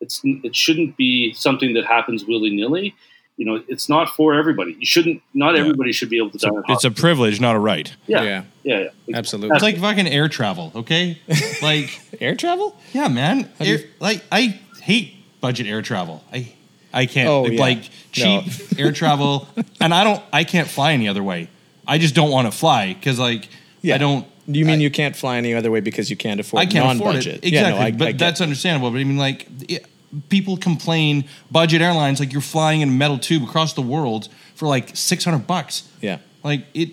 [0.01, 2.93] It's it shouldn't be something that happens willy nilly.
[3.38, 4.76] You know, it's not for everybody.
[4.80, 5.22] You shouldn't.
[5.34, 5.62] Not yeah.
[5.62, 6.54] everybody should be able to dine.
[6.56, 7.93] It's, a, it's a privilege, not a right.
[8.06, 9.17] Yeah, yeah, yeah, yeah.
[9.17, 9.56] absolutely.
[9.56, 10.72] It's like fucking air travel.
[10.76, 11.19] Okay,
[11.62, 12.76] like air travel.
[12.93, 13.50] Yeah, man.
[13.60, 16.24] Air, like I hate budget air travel.
[16.32, 16.54] I
[16.93, 17.60] I can't oh, yeah.
[17.60, 18.78] like cheap no.
[18.78, 19.48] air travel,
[19.82, 20.22] and I don't.
[20.32, 21.50] I can't fly any other way.
[21.88, 23.50] I just don't want to fly because like
[23.82, 23.96] yeah.
[23.96, 24.28] I don't.
[24.46, 26.62] You mean I, you can't fly any other way because you can't afford?
[26.62, 27.26] I can't non-budget.
[27.26, 28.91] afford it exactly, yeah, no, I, but I that's understandable.
[28.91, 29.86] But I mean, like it,
[30.30, 34.67] people complain budget airlines like you're flying in a metal tube across the world for
[34.67, 35.89] like six hundred bucks.
[36.02, 36.91] Yeah, like it.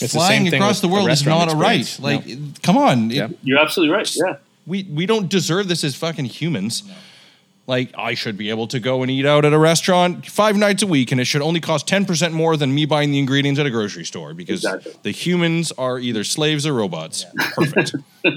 [0.00, 1.98] It's flying across the world is not a right.
[2.00, 2.48] Like, no.
[2.62, 4.10] come on, it, you're absolutely right.
[4.14, 6.86] Yeah, we we don't deserve this as fucking humans.
[6.86, 6.94] No.
[7.66, 10.82] Like, I should be able to go and eat out at a restaurant five nights
[10.82, 13.66] a week, and it should only cost 10% more than me buying the ingredients at
[13.66, 14.92] a grocery store because exactly.
[15.04, 17.24] the humans are either slaves or robots.
[17.24, 17.50] Yeah.
[17.54, 17.94] Perfect.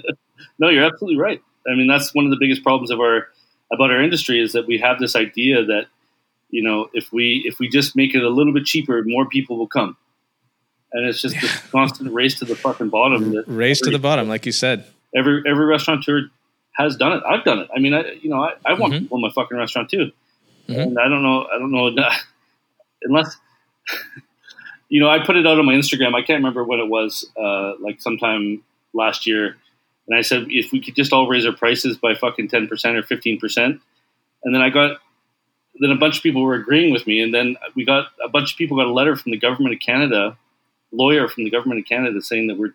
[0.60, 1.41] no, you're absolutely right.
[1.67, 3.30] I mean, that's one of the biggest problems of our
[3.71, 5.88] about our industry is that we have this idea that
[6.49, 9.58] you know if we if we just make it a little bit cheaper, more people
[9.58, 9.97] will come,
[10.91, 11.41] and it's just yeah.
[11.41, 13.32] this constant race to the fucking bottom.
[13.47, 14.86] race every, to the bottom, like you said.
[15.15, 16.30] Every every restaurateur
[16.73, 17.23] has done it.
[17.28, 17.69] I've done it.
[17.75, 19.04] I mean, I you know, I, I want mm-hmm.
[19.04, 20.12] people in my fucking restaurant too,
[20.67, 20.80] mm-hmm.
[20.80, 21.95] and I don't know, I don't know,
[23.04, 23.38] unless
[24.89, 26.15] you know, I put it out on my Instagram.
[26.15, 29.58] I can't remember when it was, uh, like sometime last year,
[30.08, 32.98] and I said if we could just all raise our prices by fucking ten percent
[32.98, 33.82] or fifteen percent,
[34.44, 35.00] and then I got.
[35.78, 38.54] Then a bunch of people were agreeing with me, and then we got a bunch
[38.54, 40.38] of people got a letter from the government of Canada,
[40.94, 42.74] lawyer from the government of Canada, saying that we're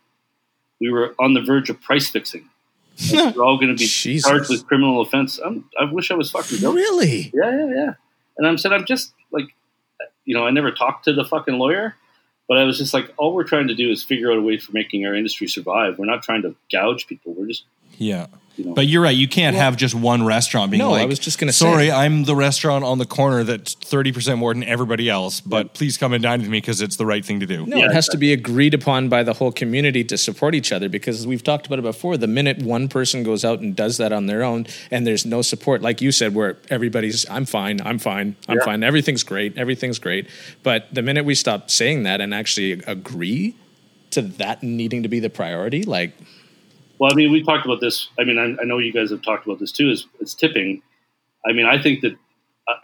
[0.82, 2.50] we were on the verge of price fixing
[3.12, 4.28] we're all going to be Jesus.
[4.28, 5.38] charged with criminal offense.
[5.38, 6.60] I'm, i wish I was fucking.
[6.60, 7.30] Really?
[7.34, 7.94] Yeah, yeah, yeah.
[8.36, 9.46] And I'm said I'm just like,
[10.24, 11.96] you know, I never talked to the fucking lawyer,
[12.50, 14.58] but I was just like, all we're trying to do is figure out a way
[14.58, 16.00] for making our industry survive.
[16.00, 17.32] We're not trying to gouge people.
[17.32, 17.62] We're just
[18.00, 18.26] Yeah.
[18.56, 18.74] You know.
[18.74, 19.16] But you're right.
[19.16, 21.90] You can't have just one restaurant being No, like, I was just gonna say- sorry,
[21.90, 26.12] I'm the restaurant on the corner that's 30% more than everybody else, but please come
[26.12, 27.64] and dine with me because it's the right thing to do.
[27.64, 30.72] No, Yeah, it has to be agreed upon by the whole community to support each
[30.72, 32.16] other because we've talked about it before.
[32.16, 35.42] The minute one person goes out and does that on their own and there's no
[35.42, 38.64] support, like you said, where everybody's, I'm fine, I'm fine, I'm Yeah.
[38.64, 40.26] fine, everything's great, everything's great.
[40.62, 43.54] But the minute we stop saying that and actually agree
[44.10, 46.12] to that needing to be the priority, like,
[47.00, 48.08] Well, I mean, we talked about this.
[48.18, 49.90] I mean, I, I know you guys have talked about this too.
[49.90, 50.82] Is, is tipping?
[51.44, 52.12] I mean, I think that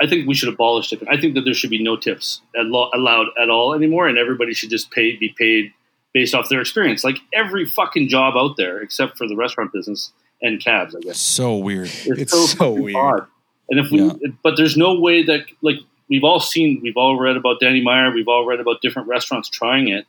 [0.01, 1.07] I- think we should abolish tipping.
[1.09, 4.55] I think that there should be no tips allo- allowed at all anymore, and everybody
[4.55, 5.73] should just pay be paid
[6.15, 7.05] based off their experience.
[7.05, 11.19] Like every fucking job out there, except for the restaurant business and cabs, I guess.
[11.19, 11.91] So weird.
[12.07, 12.97] It's so fucking weird.
[12.97, 13.27] odd.
[13.69, 14.13] And if we, Yeah.
[14.43, 15.77] but there's no way that like
[16.09, 19.49] we've all seen, we've all read about Danny Meyer, we've all read about different restaurants
[19.51, 20.07] trying it.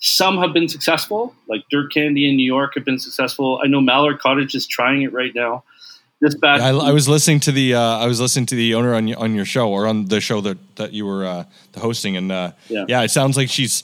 [0.00, 3.60] Some have been successful, like Dirt Candy in New York have been successful.
[3.64, 5.64] I know Mallard Cottage is trying it right now.
[6.20, 8.94] This batch, I, I was listening to the uh, I was listening to the owner
[8.94, 11.44] on on your show or on the show that that you were uh,
[11.76, 12.84] hosting and uh, Yeah.
[12.88, 13.02] yeah.
[13.02, 13.82] it sounds like she's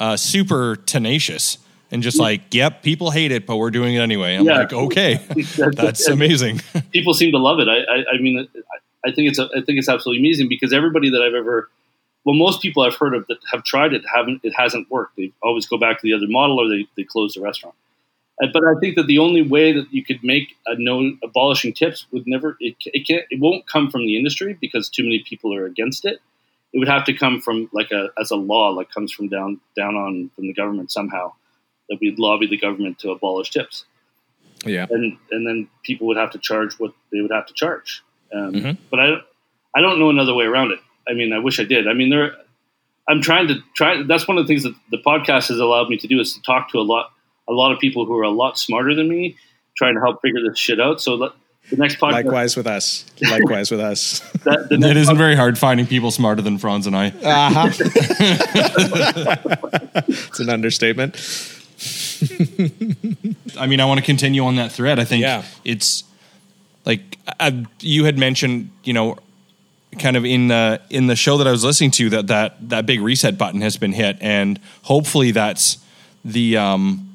[0.00, 1.58] uh, super tenacious
[1.90, 4.36] and just like yep people hate it but we're doing it anyway.
[4.36, 4.58] I'm Yeah.
[4.58, 6.60] like okay That's- that's amazing.
[6.92, 7.68] people seem to love it.
[7.68, 8.46] I, I, I mean,
[9.04, 11.68] I, I think it's a, I think it's absolutely amazing because everybody that I've ever,
[12.24, 15.16] well, most people I've heard of that have tried it haven't it hasn't worked.
[15.16, 17.74] They always go back to the other model or they, they close the restaurant.
[18.52, 22.06] But I think that the only way that you could make a no abolishing tips
[22.10, 25.54] would never it, it can't it won't come from the industry because too many people
[25.54, 26.20] are against it.
[26.72, 29.60] It would have to come from like a as a law like comes from down
[29.76, 31.32] down on from the government somehow
[31.88, 33.84] that we'd lobby the government to abolish tips
[34.64, 34.86] yeah.
[34.90, 38.02] and and then people would have to charge what they would have to charge.
[38.32, 38.78] Um, Mhm.
[38.90, 39.16] But I,
[39.74, 40.80] I don't know another way around it.
[41.08, 41.88] I mean, I wish I did.
[41.88, 42.32] I mean, there,
[43.08, 44.02] I'm trying to try.
[44.02, 46.42] That's one of the things that the podcast has allowed me to do is to
[46.42, 47.10] talk to a lot,
[47.48, 49.36] a lot of people who are a lot smarter than me,
[49.76, 51.00] trying to help figure this shit out.
[51.00, 51.32] So let-
[51.70, 53.04] the next podcast, Likewise with us.
[53.22, 54.18] Likewise with us.
[54.44, 57.08] that, the it next isn't very hard finding people smarter than Franz and I.
[57.10, 57.70] Uh-huh.
[60.08, 61.14] it's an understatement.
[63.58, 64.98] I mean, I want to continue on that thread.
[64.98, 65.44] I think Yeah.
[65.64, 66.02] it's
[66.84, 69.18] like I, you had mentioned, you know,
[69.98, 72.86] kind of in the in the show that I was listening to that that that
[72.86, 75.78] big reset button has been hit, and hopefully that's
[76.24, 77.14] the um,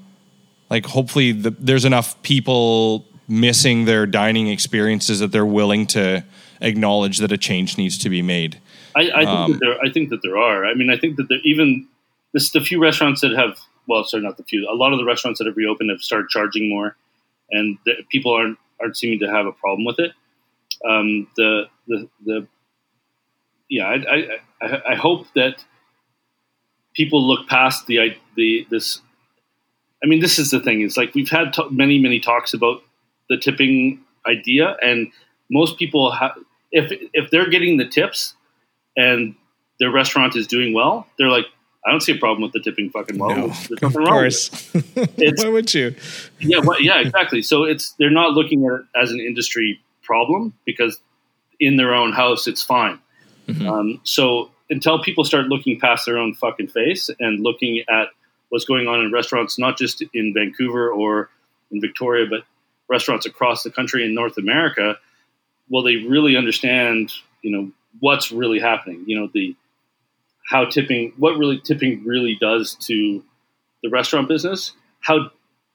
[0.69, 6.23] like hopefully the, there's enough people missing their dining experiences that they're willing to
[6.61, 8.59] acknowledge that a change needs to be made.
[8.95, 9.79] I, I think Um, that there.
[9.83, 10.65] I think that there are.
[10.65, 11.87] I mean, I think that there, even
[12.33, 14.67] this the few restaurants that have well, sorry, not the few.
[14.69, 16.95] A lot of the restaurants that have reopened have started charging more,
[17.51, 20.11] and the, people aren't aren't seeming to have a problem with it.
[20.87, 22.47] Um, the the the
[23.69, 25.63] yeah, I, I I hope that
[26.93, 29.01] people look past the the this.
[30.03, 30.81] I mean, this is the thing.
[30.81, 32.81] It's like we've had t- many many talks about
[33.29, 35.11] the tipping idea, and
[35.49, 36.13] most people
[36.71, 38.35] if if they're getting the tips
[38.95, 39.35] and
[39.79, 41.45] their restaurant is doing well, they're like,
[41.85, 43.29] I don't see a problem with the tipping fucking well.
[43.29, 45.37] No, There's of with it.
[45.37, 45.95] Why would you?
[46.39, 47.41] Yeah, well, yeah, exactly.
[47.41, 50.99] So it's they're not looking at it as an industry problem because
[51.59, 52.99] in their own house it's fine.
[53.47, 53.67] Mhm.
[53.67, 58.09] Um, so until people start looking past their own fucking face and looking at
[58.49, 61.29] what's going on in restaurants, not just in Vancouver or
[61.71, 62.43] in Victoria, but
[62.89, 64.97] restaurants across the country in North America,
[65.69, 69.03] will they really understand, you know, what's really happening?
[69.05, 69.55] You know, the
[70.49, 73.23] how tipping, what really tipping really does to
[73.83, 74.71] the restaurant business.
[75.01, 75.29] How,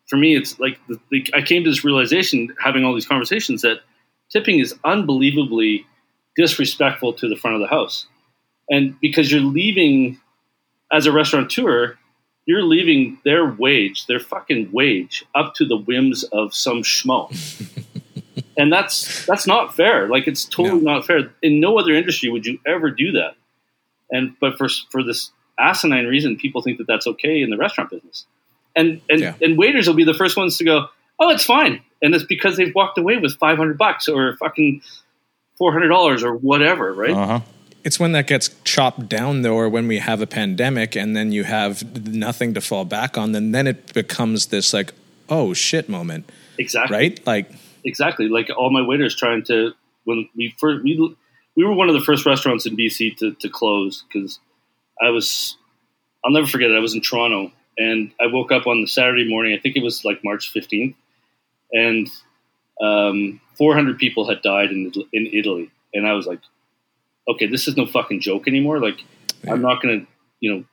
[0.06, 3.62] for me, it's like the, the, I came to this realization having all these conversations
[3.62, 3.80] that
[4.30, 5.86] tipping is unbelievably
[6.36, 8.06] disrespectful to the front of the house,
[8.70, 10.18] and because you're leaving
[10.92, 11.96] as a restaurateur,
[12.46, 17.30] you're leaving their wage, their fucking wage, up to the whims of some schmo.
[18.56, 20.08] and that's that's not fair.
[20.08, 21.32] Like it's totally not fair.
[21.42, 23.34] In no other industry would you ever do that.
[24.10, 27.90] And but for for this asinine reason, people think that that's okay in the restaurant
[27.90, 28.26] business.
[28.74, 29.34] And and Yeah.
[29.40, 32.56] and waiters will be the first ones to go, "Oh, it's fine." And it's because
[32.56, 34.82] they've walked away with 500 bucks or fucking
[35.62, 37.10] $400 or whatever, right?
[37.10, 37.40] Uh huh.
[37.84, 41.32] It's when that gets chopped down, though, or when we have a pandemic and then
[41.32, 44.92] you have nothing to fall back on, then then it becomes this like,
[45.28, 46.96] oh shit moment, exactly.
[46.96, 47.26] right?
[47.26, 47.50] Like,
[47.84, 49.72] exactly like all my waiters trying to
[50.04, 51.16] when we first we
[51.56, 54.38] we were one of the first restaurants in BC to, to close because
[55.02, 55.56] I was
[56.24, 59.28] I'll never forget it I was in Toronto and I woke up on the Saturday
[59.28, 60.94] morning I think it was like March 15th
[61.72, 62.08] and
[62.80, 66.40] um, 400 people had died in in Italy and I was like
[67.28, 69.00] okay this is no fucking joke anymore like
[69.48, 70.06] I'm not gonna
[70.40, 70.64] you know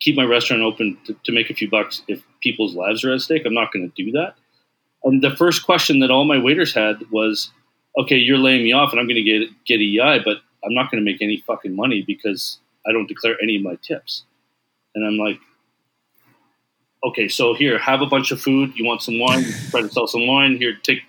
[0.00, 3.20] keep my restaurant open to, to make a few bucks if people's lives are at
[3.22, 4.36] stake I'm not gonna do that
[5.04, 7.50] And the first question that all my waiters had was,
[7.98, 10.90] "Okay, you're laying me off, and I'm going to get get EI, but I'm not
[10.90, 14.24] going to make any fucking money because I don't declare any of my tips."
[14.94, 15.38] And I'm like,
[17.04, 18.72] "Okay, so here, have a bunch of food.
[18.76, 19.44] You want some wine?
[19.70, 20.56] Try to sell some wine.
[20.56, 21.02] Here, take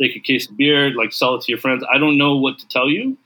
[0.00, 0.90] take a case of beer.
[0.94, 1.84] Like sell it to your friends.
[1.92, 3.16] I don't know what to tell you,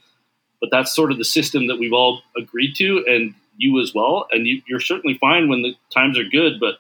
[0.61, 4.27] but that's sort of the system that we've all agreed to, and you as well.
[4.31, 6.77] And you, you're certainly fine when the times are good, but."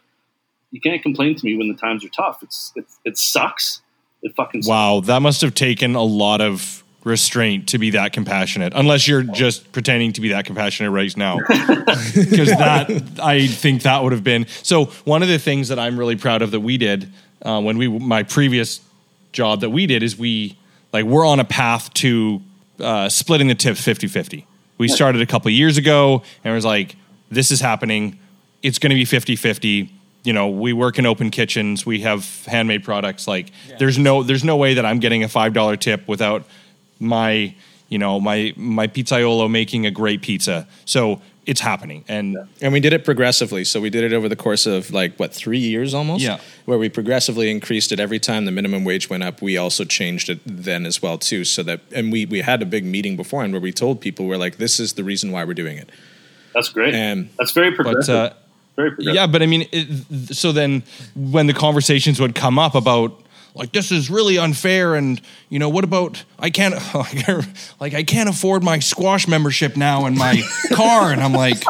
[0.74, 2.42] You can't complain to me when the times are tough.
[2.42, 3.83] It's, it's it sucks.
[4.22, 4.70] It fucking sucks.
[4.70, 8.72] Wow, that must have taken a lot of restraint to be that compassionate.
[8.74, 12.90] Unless you're just pretending to be that compassionate right now, because that
[13.22, 14.46] I think that would have been.
[14.62, 17.76] So one of the things that I'm really proud of that we did uh, when
[17.76, 18.81] we my previous
[19.32, 20.58] job that we did is we
[20.92, 22.42] like we're on a path to
[22.80, 24.44] uh, splitting the tips 50-50.
[24.78, 26.96] We started a couple of years ago and it was like
[27.30, 28.18] this is happening.
[28.62, 29.90] It's going to be 50-50
[30.24, 31.84] you know we work in open kitchens.
[31.84, 33.26] We have handmade products.
[33.26, 36.44] Like there's no there's no way that i'm getting a five dollar tip without
[37.00, 37.54] my
[37.88, 40.68] you know my my pizzaiolo making a great pizza.
[40.84, 43.64] So it's happening and And we did it progressively.
[43.64, 46.22] So we did it over the course of like what three years almost.
[46.22, 46.38] Yeah.
[46.66, 49.42] Where we progressively increased it every time the minimum wage went up.
[49.42, 51.44] We also changed it then as well too.
[51.44, 54.37] So that and we we had a big meeting beforehand where we told people we're
[54.37, 55.90] like this is the reason why we're doing it.
[56.55, 56.94] That's great.
[56.94, 58.14] And- That's very but progressive.
[58.14, 58.31] uh,
[58.76, 59.14] very progressive.
[59.14, 60.83] yeah but i mean it, so then
[61.14, 63.20] when the conversations would come up about
[63.54, 66.74] like this is really unfair and you know what about i can't
[67.80, 70.40] like i can't afford my squash membership now and my
[70.72, 71.62] car and i'm like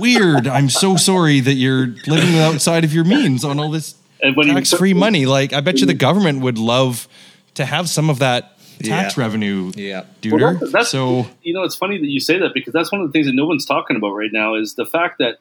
[0.00, 4.36] weird i'm so sorry that you're living outside of your means on all this And
[4.36, 5.98] when you- tax-free money like i bet you the mm.
[5.98, 7.08] government would love
[7.54, 8.52] to have some of that
[8.82, 9.22] tax Yeah.
[9.22, 10.04] revenue Yeah.
[10.20, 12.92] duder Well, that's- that's- so you know, it's funny that you say that because that's
[12.92, 15.38] one of the things that no one's talking about right now is the fact that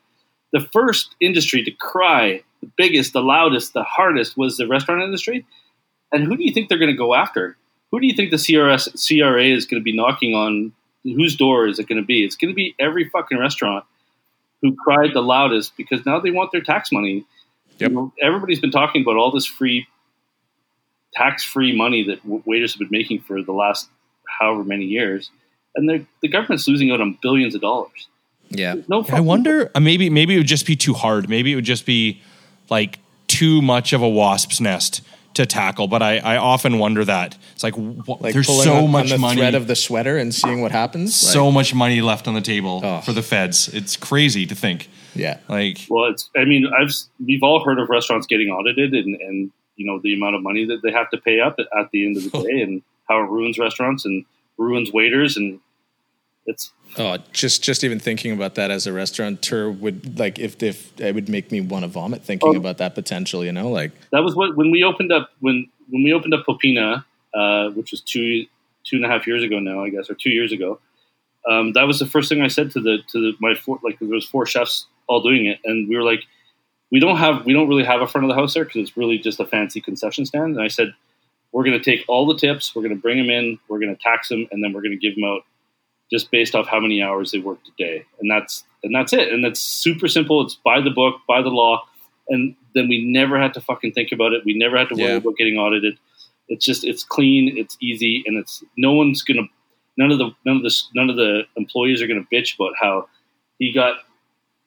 [0.54, 5.46] the first industry to cry the biggest, the loudest, the hardest was the restaurant industry.
[6.16, 7.58] And who do you think they're going to go after?
[7.92, 10.72] Who do you think the CRS CRA is going to be knocking on?
[11.04, 12.24] Whose door is it going to be?
[12.24, 13.86] It's going to be every fucking restaurant
[14.62, 17.26] who cried the loudest because now they want their tax money.
[17.78, 17.90] Yep.
[17.92, 19.86] You know, everybody's been talking about all this free,
[21.14, 23.90] tax-free money that w- waiters have been making for the last
[24.40, 25.30] however many years,
[25.76, 28.08] and the government's losing out on billions of dollars.
[28.50, 28.76] Yeah.
[28.88, 29.72] No, I wonder.
[29.76, 31.30] uh, Maybe maybe it would just be too hard.
[31.30, 32.22] Maybe it would just be
[32.70, 35.02] like too much of a wasp's nest
[35.36, 35.88] to tackle.
[35.88, 39.10] But I, I often wonder that it's like, wh- Like there's so on, much on
[39.10, 41.16] the money, thread of the sweater and seeing what happens.
[41.16, 43.02] so much money left on the table Oh.
[43.02, 43.68] for the feds.
[43.70, 44.90] It's crazy to think.
[45.14, 45.38] yeah.
[45.48, 46.30] Like, Well, it's.
[46.36, 46.92] I mean, I've
[47.26, 50.66] we've all heard of restaurants getting audited, and and you know the amount of money
[50.66, 53.20] that they have to pay up at, at the end of the day, and how
[53.22, 54.26] it ruins restaurants and
[54.58, 55.60] ruins waiters, and
[56.46, 60.98] it's Oh, just just even thinking about that as a restaurateur would like if if
[61.00, 62.58] it would make me want to vomit thinking Oh.
[62.58, 63.44] about that potential.
[63.44, 66.46] You know, like that was what when we opened up when when we opened up
[66.46, 67.04] Popina,
[67.34, 68.46] uh, which was two
[68.86, 70.80] two and a half years ago now, I guess, or two years ago.
[71.50, 74.00] Um, that was the first thing I said to the to the, my four, like
[74.00, 76.22] there was four chefs all doing it, and we were like,
[76.92, 78.96] we don't have we don't really have a front of the house there because it's
[78.96, 80.56] really just a fancy concession stand.
[80.56, 80.94] And I said,
[81.52, 83.96] we're going to take all the tips, we're going to bring them in, we're going
[83.96, 85.42] to tax them, and then we're going to give them out
[86.12, 89.32] just based off how many hours they worked a day, and that's and that's it.
[89.32, 90.42] And that's super simple.
[90.44, 91.84] It's by the book, by the law,
[92.30, 94.44] and then we never had to fucking think about it.
[94.46, 95.18] We never had to worry Yeah.
[95.18, 95.98] about getting audited.
[96.48, 99.48] It's just it's clean, it's easy, and it's no one's gonna
[99.98, 103.08] none of the none of the none of the employees are gonna bitch about how
[103.60, 103.98] he got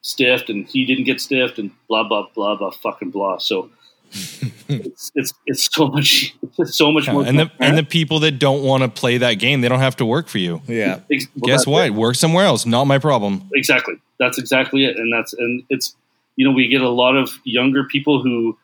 [0.01, 3.37] stiffed and he didn't get stiffed and blah blah blah blah fucking blah.
[3.37, 3.69] So
[4.69, 7.25] it's it's it's so much it's so much more.
[7.25, 9.95] and the and the people that don't want to play that game, they don't have
[9.97, 10.61] to work for you.
[10.67, 11.87] yeah, Ex- well, Guess what?
[11.87, 11.93] it.
[11.93, 12.65] Work somewhere else.
[12.65, 13.49] Not my problem.
[13.53, 15.95] exactly that's exactly it and that's and it's
[16.35, 18.57] you know we get a lot of younger people who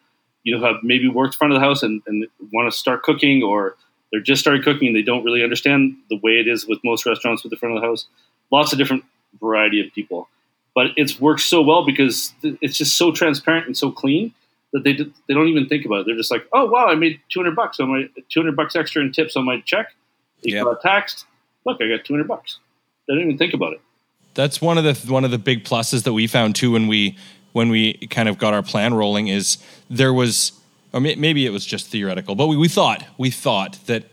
[0.44, 3.42] you know have maybe worked front of the house and, and want to start cooking
[3.42, 3.76] or
[4.12, 7.06] they're just started cooking and they don't really understand the way it is with most
[7.06, 8.06] restaurants with the front of the house
[8.52, 9.04] lots of different
[9.40, 10.28] variety of people
[10.76, 14.34] but it's worked so well because it's just so transparent and so clean
[14.76, 16.96] that they d- they don't even think about it they're just like oh wow i
[16.96, 19.94] made 200 bucks on my 200 bucks extra in tips on my check
[20.44, 20.64] it Yep.
[20.66, 21.26] got taxed
[21.66, 22.60] look i got 200 bucks
[23.08, 23.82] they didn't even think about it
[24.34, 27.18] that's one of the one of the big pluses that we found too when we
[27.54, 29.58] when we kind of got our plan rolling is
[29.90, 30.52] there was
[30.94, 34.04] or maybe it was just theoretical but we, we thought we thought that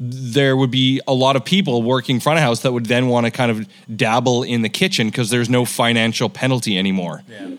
[0.00, 3.26] there would be a lot of people working front of house that would then want
[3.26, 7.22] to kind of dabble in the kitchen because there's no financial penalty anymore.
[7.28, 7.50] Yeah.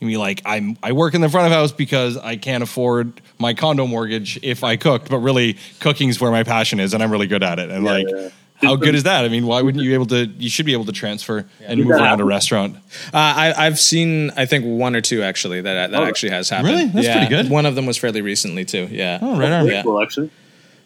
[0.00, 3.20] You'd be like, I'm I work in the front of house because I can't afford
[3.38, 7.10] my condo mortgage if I cooked, but really cooking's where my passion is and I'm
[7.10, 7.70] really good at it.
[7.70, 8.28] And like yeah.
[8.60, 9.24] How good is that?
[9.24, 10.26] I mean, why wouldn't you be able to?
[10.26, 12.76] You should be able to transfer and move around a restaurant.
[12.76, 12.80] Uh,
[13.14, 16.68] I, I've seen, I think, one or two actually that that Oh, actually has happened.
[16.74, 16.86] really?
[16.86, 17.18] That's yeah.
[17.18, 17.50] pretty good.
[17.52, 18.88] One of them was fairly recently too.
[18.90, 19.20] Yeah.
[19.22, 19.66] Oh, right on.
[19.68, 19.82] Yeah.
[19.84, 20.30] cool, actually.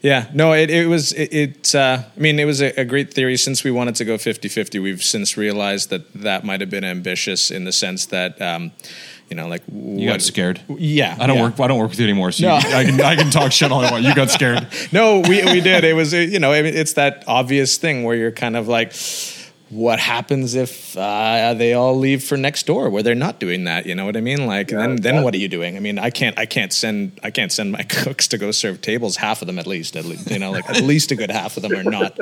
[0.02, 3.14] Yeah, no, it, it was, it, it uh, I mean, it was a, a great
[3.14, 3.36] theory.
[3.36, 6.84] Since we wanted to go 50 50, we've since realized that that might have been
[6.84, 8.72] ambitious in the sense that, um,
[9.30, 10.60] you know, like, You got scared.
[10.68, 11.16] Yeah.
[11.20, 11.44] I don't yeah.
[11.44, 11.60] work.
[11.60, 12.32] I don't work with you anymore.
[12.32, 12.58] So No.
[12.58, 14.04] you, I can I can talk shit all I want.
[14.04, 14.66] You got scared.
[14.92, 15.84] No, we, we did.
[15.84, 18.92] It was, you know, I mean, it's that obvious thing where you're kind of like,
[19.72, 23.86] what happens if uh, they all leave for next door where they're not doing that?
[23.86, 24.46] You know what I mean?
[24.46, 25.76] Like, then then what are you doing?
[25.76, 28.82] I mean, I can't I can't send I can't send my cooks to go serve
[28.82, 29.16] tables.
[29.16, 31.56] Half of them at least, at least you know, like at least a good half
[31.56, 32.18] of them are not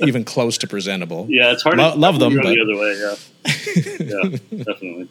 [0.00, 1.26] even close to presentable.
[1.30, 2.96] Yeah, it's hard Lo- to love them, but- the other way.
[3.00, 5.08] Yeah, yeah, definitely.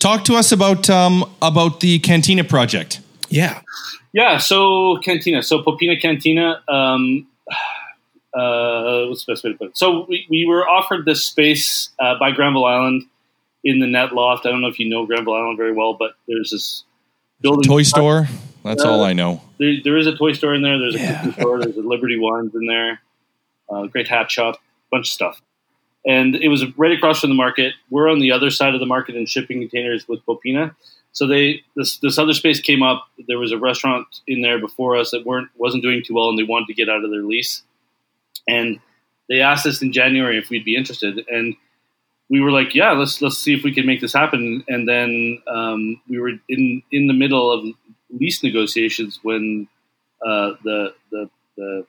[0.00, 3.00] Talk to us about um about the Cantina project.
[3.28, 3.60] Yeah.
[4.12, 5.42] Yeah, so Cantina.
[5.42, 7.26] So Popina Cantina, um,
[8.36, 9.78] uh, what's the best way to put it?
[9.78, 13.04] So we, we were offered this space uh, by Granville Island
[13.64, 14.46] in the net loft.
[14.46, 16.84] I don't know if you know Granville Island very well, but there's this
[17.40, 17.64] building.
[17.68, 18.28] Toy store.
[18.64, 19.40] That's all I know.
[19.58, 20.78] There, there is a toy store in there.
[20.78, 21.22] There's a Yeah.
[21.22, 21.60] cookie store.
[21.60, 23.00] There's a Liberty Wines in there.
[23.70, 24.56] Uh, great hat shop.
[24.90, 25.40] Bunch of stuff.
[26.04, 27.74] And it was right across from the market.
[27.90, 30.74] We're on the other side of the market in shipping containers with Popina.
[31.12, 33.08] So they this this other space came up.
[33.26, 36.38] There was a restaurant in there before us that weren't wasn't doing too well, and
[36.38, 37.62] they wanted to get out of their lease.
[38.48, 38.78] And
[39.28, 41.54] they asked us in January if we'd be interested, and
[42.28, 45.42] we were like, "Yeah, let's let's see if we can make this happen." And then
[45.46, 47.64] um, we were in in the middle of
[48.10, 49.68] lease negotiations when
[50.24, 51.86] uh, the the the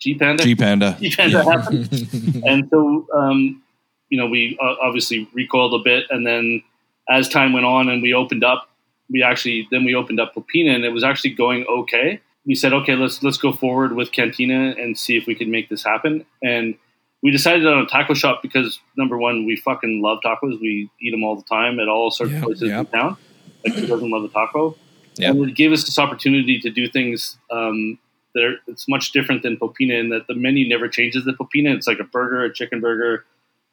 [0.00, 0.96] G Panda G Panda.
[1.00, 3.62] G Panda happened, and so um,
[4.08, 6.62] you know we uh, obviously recoiled a bit, and then
[7.08, 8.70] as time went on and we opened up,
[9.10, 12.20] we actually then we opened up Popina, and it was actually going okay.
[12.46, 15.68] We said, okay, let's let's go forward with Cantina and see if we can make
[15.68, 16.74] this happen, and
[17.22, 20.60] we decided on a taco shop because number one, we fucking love tacos.
[20.60, 22.90] We eat them all the time at all sorts Yep, of places in yep.
[22.90, 23.16] town.
[23.64, 24.76] Like who doesn't love a taco?
[25.16, 25.34] Yep.
[25.34, 27.98] And it gave us this opportunity to do things um,
[28.34, 31.74] that are, it's much different than Popina in that the menu never changes the Popina.
[31.74, 33.26] It's like a burger, a chicken burger,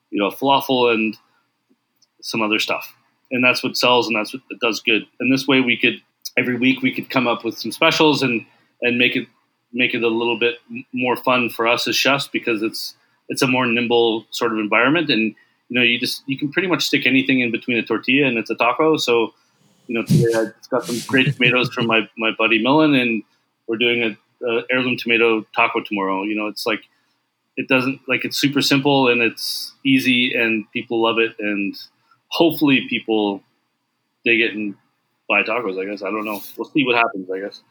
[0.09, 1.15] you know, a falafel and
[2.21, 2.93] some other stuff.
[3.31, 5.03] And that's what sells and that's what does good.
[5.19, 6.01] And this way we could
[6.37, 8.45] every week we could come up with some specials and
[8.81, 9.27] and make it
[9.73, 10.55] make it a little bit
[10.93, 12.95] more fun for us as chefs because it's
[13.29, 15.09] it's a more nimble sort of environment.
[15.09, 15.35] And
[15.69, 18.37] you know you just you can pretty much stick anything in between a tortilla and
[18.37, 18.97] it's a taco.
[18.97, 19.33] So
[19.87, 23.23] you know today I just got some great tomatoes from my my buddy Millen and
[23.67, 26.23] we're doing a, a heirloom tomato taco tomorrow.
[26.23, 26.81] You know it's like
[27.57, 31.35] it doesn't like it's super simple and it's easy and people love it.
[31.39, 31.75] And
[32.29, 33.41] hopefully people
[34.23, 34.75] dig it and
[35.27, 36.01] buy tacos I guess.
[36.01, 36.41] I don't know.
[36.57, 37.61] We'll see what happens I guess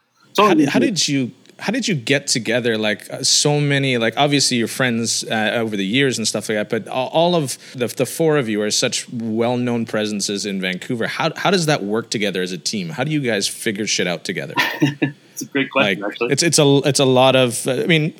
[0.44, 2.76] how did, how did you how did you get together?
[2.76, 6.56] Like uh, so many like obviously you're friends uh, over the years and stuff like
[6.58, 10.60] that but all, all of the, the four of you are such well-known presences in
[10.60, 11.06] vancouver.
[11.06, 12.90] How, how does that work together as a team?
[12.90, 14.54] How do you guys figure shit out together?
[15.36, 16.32] It's a great question like actually.
[16.32, 18.14] it's it's a it's a lot of uh, i mean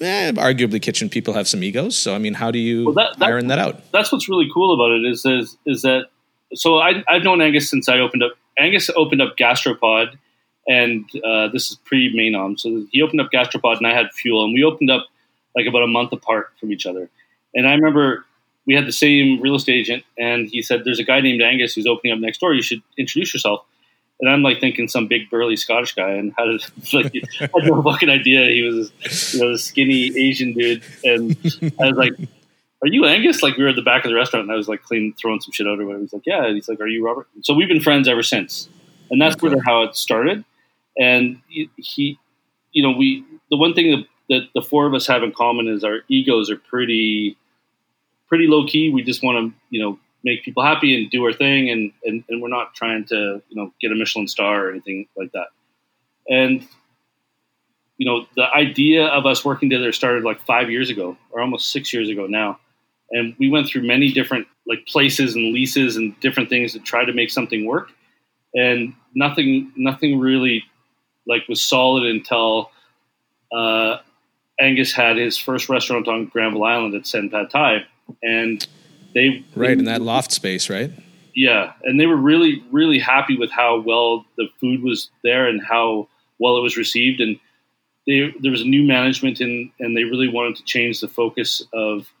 [0.00, 3.18] eh, arguably kitchen people have some egos so i mean how do you Well, that-
[3.18, 3.92] that- iron that out?
[3.92, 6.06] that's what's really cool about it is is, is that
[6.54, 10.16] so I, I've known Angus since I opened up Angus opened up Gastropod
[10.68, 14.44] and uh, this is pre Maenam so he opened up Gastropod and I had Fuel
[14.44, 15.06] and we opened up
[15.56, 17.10] like about a month apart from each other
[17.54, 18.24] and I remember
[18.66, 21.74] we had the same real estate agent and he said there's a guy named Angus
[21.74, 23.64] who's opening up next door you should introduce yourself
[24.20, 27.64] and I'm like thinking some big burly Scottish guy and how did like I had
[27.64, 28.90] no fucking idea he was
[29.34, 31.36] you know this skinny Asian dude and
[31.80, 32.14] I was like
[32.84, 33.42] are you Angus?
[33.42, 35.40] Like we were at the back of the restaurant and I was like clean throwing
[35.40, 36.02] some shit out or whatever.
[36.02, 36.44] He's like, yeah.
[36.44, 37.26] And he's like, are you Robert?
[37.40, 38.68] So we've been friends ever since.
[39.10, 40.44] And that's sort of how it started.
[40.98, 41.40] And
[41.76, 42.18] he,
[42.72, 45.68] you know, we, the one thing that, that the four of us have in common
[45.68, 47.36] is our egos are pretty,
[48.28, 48.90] pretty low key.
[48.90, 51.70] We just want to, you know, make people happy and do our thing.
[51.70, 55.06] And, and, and we're not trying to, you know, get a Michelin star or anything
[55.16, 55.48] like that.
[56.28, 56.66] And,
[57.98, 61.70] you know, the idea of us working together started like five years ago or almost
[61.70, 62.58] six years ago now
[63.10, 67.04] and we went through many different like places and leases and different things to try
[67.04, 67.90] to make something work
[68.54, 70.62] and nothing nothing really
[71.26, 72.70] like was solid until
[73.54, 73.98] uh,
[74.60, 77.84] Angus had his first restaurant on Granville Island at Sen Pad Thai
[78.22, 78.66] and
[79.14, 80.90] they right in that loft space right
[81.34, 85.62] yeah and they were really really happy with how well the food was there and
[85.62, 86.06] how
[86.38, 87.38] well it was received and
[88.06, 91.62] they, there was a new management in and they really wanted to change the focus
[91.72, 92.12] of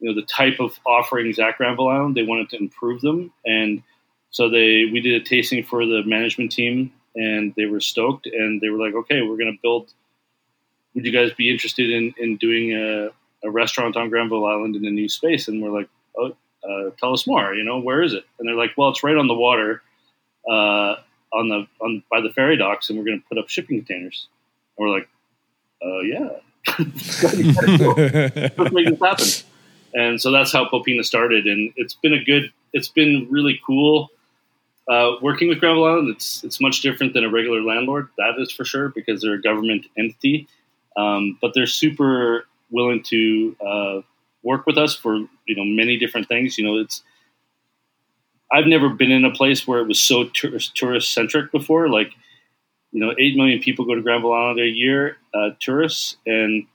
[0.00, 2.16] you know the type of offerings at Granville Island.
[2.16, 3.82] They wanted to improve them, and
[4.30, 8.60] so they we did a tasting for the management team, and they were stoked, and
[8.60, 9.92] they were like, "Okay, we're going to build.
[10.94, 13.10] Would you guys be interested in in doing a
[13.44, 17.12] a restaurant on Granville Island in a new space, and we're like, oh, uh, tell
[17.12, 17.54] us more.
[17.54, 18.24] You know, where is it?
[18.38, 19.82] And they're like, well, it's right on the water,
[20.48, 20.96] uh,
[21.32, 24.28] on the on by the ferry docks, and we're going to put up shipping containers.
[24.76, 25.08] And we're like,
[25.84, 26.28] uh, yeah,
[28.58, 29.26] let's make this happen.
[29.94, 32.52] And so that's how Popina started, and it's been a good.
[32.72, 34.10] It's been really cool
[34.88, 36.10] uh, working with Granville Island.
[36.10, 38.08] It's it's much different than a regular landlord.
[38.18, 40.48] That is for sure because they're a government entity,
[40.96, 44.00] um, but they're super willing to uh,
[44.42, 45.16] work with us for
[45.46, 46.56] you know many different things.
[46.58, 47.02] You know, it's
[48.52, 51.88] I've never been in a place where it was so tourist centric before.
[51.88, 52.12] Like,
[52.92, 56.66] you know, eight million people go to Granville Island a year, uh, tourists, and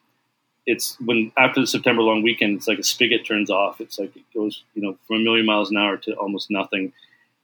[0.66, 3.82] it's when after the September long weekend, it's like a spigot turns off.
[3.82, 6.93] It's like it goes, you know, from a million miles an hour to almost nothing,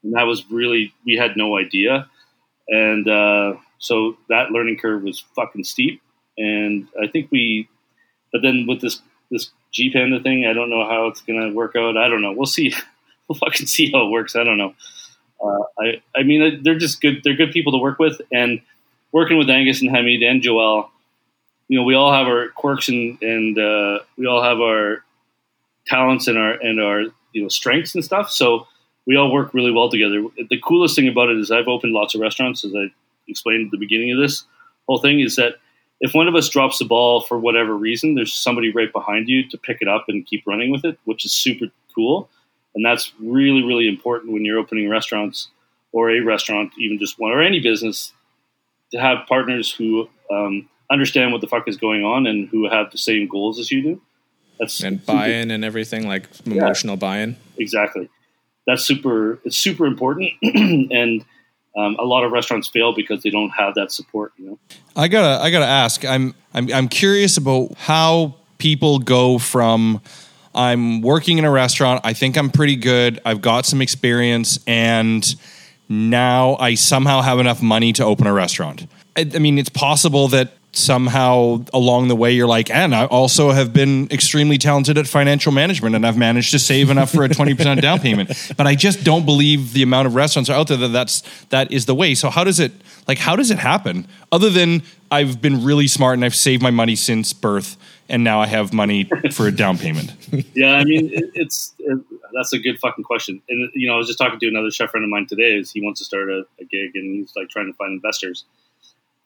[0.08, 2.08] and that was really we had no idea,
[2.68, 6.02] and uh, so that learning curve was fucking steep,
[6.38, 7.68] and I think we,
[8.32, 11.76] but then with this this G Panda thing, I don't know how it's gonna work
[11.76, 11.98] out.
[11.98, 12.32] I don't know.
[12.32, 12.74] We'll see.
[13.30, 14.38] We'll fucking see how it works.
[14.38, 14.74] I don't know.
[15.44, 17.20] Uh, I I mean they're just good.
[17.26, 18.62] They're good people to work with, and
[19.12, 20.90] working with Angus and Hamid and Joel
[21.68, 25.04] you know, we all have our quirks and and uh, we all have our
[25.86, 27.02] talents and our and our
[27.34, 28.32] you know strengths and stuff.
[28.32, 28.68] So
[29.08, 30.22] we all work really well together.
[30.50, 32.92] The coolest thing about it is I've opened lots of restaurants, as I
[33.28, 34.44] explained at the beginning of this
[34.88, 35.56] whole thing, is that
[36.02, 39.48] if one of us drops the ball for whatever reason, there's somebody right behind you
[39.50, 42.30] to pick it up and keep running with it, which is super cool.
[42.76, 45.48] And that's really, really important when you're opening restaurants
[45.94, 48.12] or a restaurant, even just one or any business,
[48.92, 52.92] to have partners who um, understand what the fuck is going on and who have
[52.92, 54.02] the same goals as you do.
[54.60, 57.38] That's and buy-in and everything, like emotional yeah, buy-in.
[57.58, 58.10] Exactly.
[58.68, 59.40] That's super.
[59.46, 61.26] It's super important, and
[61.76, 64.34] um, a lot of restaurants fail because they don't have that support.
[64.38, 64.60] You know.
[64.96, 65.42] I gotta.
[65.42, 66.06] I gotta ask.
[66.06, 66.36] I'm.
[66.54, 66.72] I'm.
[66.72, 70.02] I'm curious about how people go from.
[70.54, 72.02] I'm working in a restaurant.
[72.04, 73.22] I think I'm pretty good.
[73.24, 75.24] I've got some experience, and
[75.88, 78.88] now I somehow have enough money to open a restaurant.
[79.16, 83.52] I, I mean, it's possible that somehow along the way you're like and i also
[83.52, 87.30] have been extremely talented at financial management and i've managed to save enough for a
[87.30, 88.30] 20% down payment.
[88.56, 91.72] But i just don't believe the amount of restaurants are out there that that's that
[91.72, 92.16] is the way.
[92.16, 92.72] So how does it
[93.08, 94.08] like how does it happen?
[94.32, 97.78] Other than i've been really smart and i've saved my money since birth
[98.10, 100.14] and now i have money for a down payment.
[100.54, 102.00] Yeah i mean it, it's it,
[102.34, 103.42] that's a good fucking question.
[103.50, 105.72] And you know i was just talking to another chef friend of mine today is
[105.72, 108.46] he wants to start a, a gig and he's like trying to find investors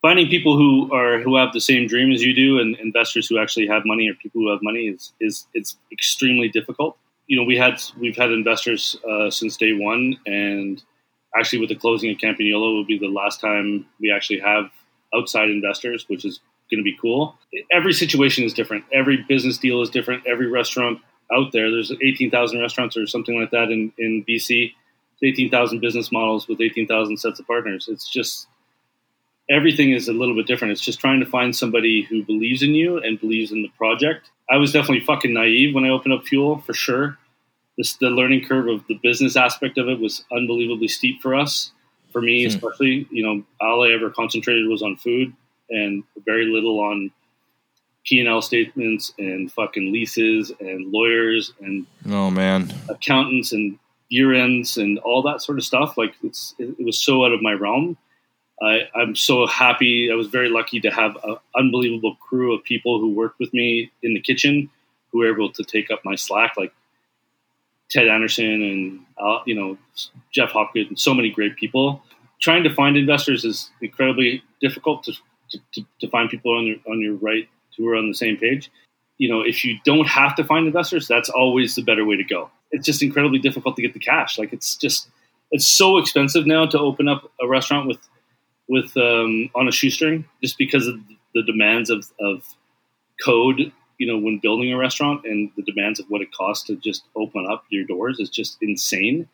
[0.02, 3.40] finding people who are who have the same dream as you do and investors who
[3.40, 6.98] actually have money or people who have money is is it's extremely difficult.
[7.28, 10.82] You know we had we've had investors uh, since day one and
[11.38, 14.66] actually with the closing of campagnolo will be the last time we actually have
[15.16, 16.40] outside investors which is
[16.70, 17.36] going to be cool.
[17.72, 18.86] Every situation is different.
[18.94, 20.26] Every business deal is different.
[20.26, 21.00] Every restaurant
[21.34, 24.74] out there there's 18000 restaurants or something like that in, in bc
[25.24, 27.88] 18000 business models with 18000 sets of partners.
[27.88, 28.48] It's just
[29.50, 30.72] everything is a little bit different.
[30.72, 34.30] It's just trying to find somebody who believes in you and believes in the project.
[34.50, 37.18] I was definitely fucking naive when I opened up Fuel for sure.
[37.78, 41.72] This, the learning curve of the business aspect of it was unbelievably steep for us.
[42.12, 42.50] For me, hmm.
[42.50, 45.34] especially, you know, all I ever concentrated was on food
[45.70, 47.10] and very little on
[48.04, 53.78] P and L statements and fucking leases and lawyers and oh man, accountants and
[54.10, 55.98] year ends and all that sort of stuff.
[55.98, 57.98] Like it's it, it was so out of my realm
[58.62, 60.12] I, am so happy.
[60.12, 63.92] I was very lucky to have an unbelievable crew of people who worked with me
[64.04, 64.70] in the kitchen
[65.12, 66.74] who were able to take up my slack, like
[67.90, 69.78] Ted Anderson and uh, you know
[70.32, 72.04] Jeff Hopgood and so many great people.
[72.40, 75.14] Trying to find investors is incredibly difficult to,
[75.74, 78.72] to, to find people on your on your right who are on the same page.
[79.18, 82.24] You know, if you don't have to find investors, that's always the better way to
[82.24, 82.50] go.
[82.72, 84.40] It's just incredibly difficult to get the cash.
[84.40, 85.10] Like it's just
[85.52, 88.00] it's so expensive now to open up a restaurant with
[88.72, 90.96] with um, on a shoestring just because of
[91.36, 92.42] the demands of, of
[93.24, 96.78] code you know when building a restaurant and the demands of what it costs to
[96.78, 99.28] just open up your doors is just insane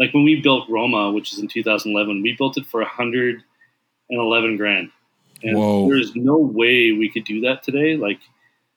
[0.00, 4.90] like when we built roma which is in 2011 we built it for 111 grand
[5.44, 5.88] and Whoa.
[5.88, 8.18] there's no way we could do that today like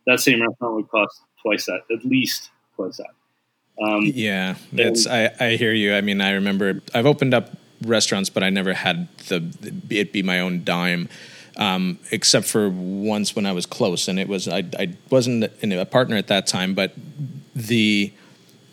[0.06, 3.10] that same restaurant would cost twice that at least twice that
[3.78, 5.96] um, yeah, it's I, I hear you.
[5.96, 7.58] I mean, I remember I've opened up
[7.88, 9.52] restaurants, but I never had the
[9.90, 11.10] it be my own dime.
[11.58, 15.86] Um, except for once when I was close, and it was I, I wasn't a
[15.86, 16.94] partner at that time, but
[17.56, 18.12] the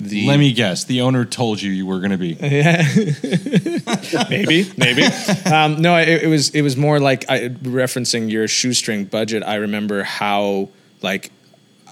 [0.02, 2.36] the let me guess, the owner told you you were going to be.
[2.40, 2.82] Yeah,
[4.30, 5.04] maybe, maybe.
[5.46, 9.44] Um, no, it, it, was it was more like I, referencing your shoestring budget.
[9.44, 10.70] I remember how
[11.02, 11.30] like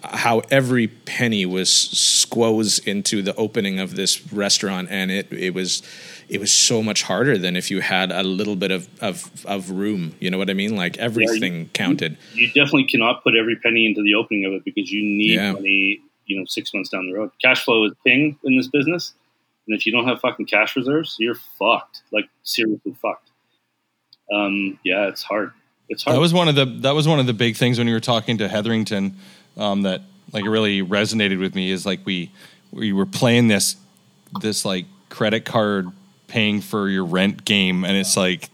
[0.03, 5.83] how every penny was squoze into the opening of this restaurant, and it it was
[6.29, 9.71] it was so much harder than if you had a little bit of of, of
[9.71, 10.15] room.
[10.21, 10.77] You know what I mean?
[10.77, 12.17] Like everything you- counted.
[12.35, 15.53] You definitely cannot put every penny into the opening of it because you need Yeah.
[15.53, 16.01] money.
[16.27, 19.13] You know, six months down the road, cash flow is king in this business,
[19.67, 22.03] and if you don't have fucking cash reserves, you're fucked.
[22.13, 23.31] Like seriously fucked.
[24.33, 25.53] Um, yeah, it's hard.
[25.89, 26.15] It's hard.
[26.17, 27.99] That was one of the that was one of the big things when you were
[28.01, 29.17] talking to Hetherington
[29.57, 32.31] um, that like really resonated with me is like we
[32.73, 33.77] we were playing this
[34.41, 35.89] this like credit card
[36.29, 38.49] paying for your rent game and it's like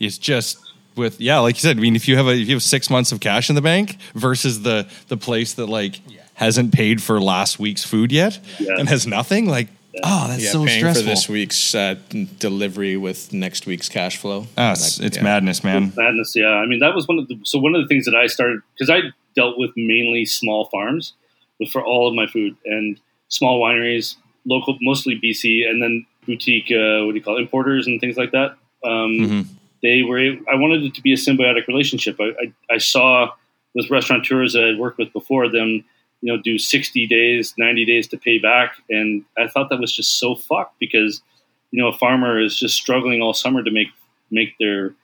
[0.00, 0.58] it's just
[0.96, 2.90] with yeah like you said I mean if you have a if you have six
[2.90, 6.00] months of cash in the bank versus the the place that like
[6.34, 8.74] hasn't paid for last week's food yet Yeah.
[8.78, 9.68] and has nothing like
[10.02, 11.94] oh that's Yeah, so paying stressful for this week's uh,
[12.38, 14.46] delivery with next week's cash flow.
[14.56, 15.22] Ah, it's, Like, it's yeah.
[15.22, 16.34] madness man madness.
[16.34, 18.26] Yeah, I mean that was one of the so one of the things that I
[18.26, 21.14] started because I dealt with mainly small farms
[21.58, 26.70] with for all of my food and small wineries, local, mostly BC, and then boutique.
[26.70, 28.56] Uh, what do you call it, importers and things like that.
[28.84, 29.46] Um, Mhm.
[29.82, 30.18] They were.
[30.18, 32.20] I wanted it to be a symbiotic relationship.
[32.20, 33.30] I, I, I saw
[33.74, 35.84] with restaurateurs that I'd worked with before them,
[36.20, 39.94] you know, do sixty days, ninety days to pay back, and I thought that was
[39.94, 41.22] just so fucked because
[41.70, 43.88] you know a farmer is just struggling all summer to make
[44.30, 44.94] make their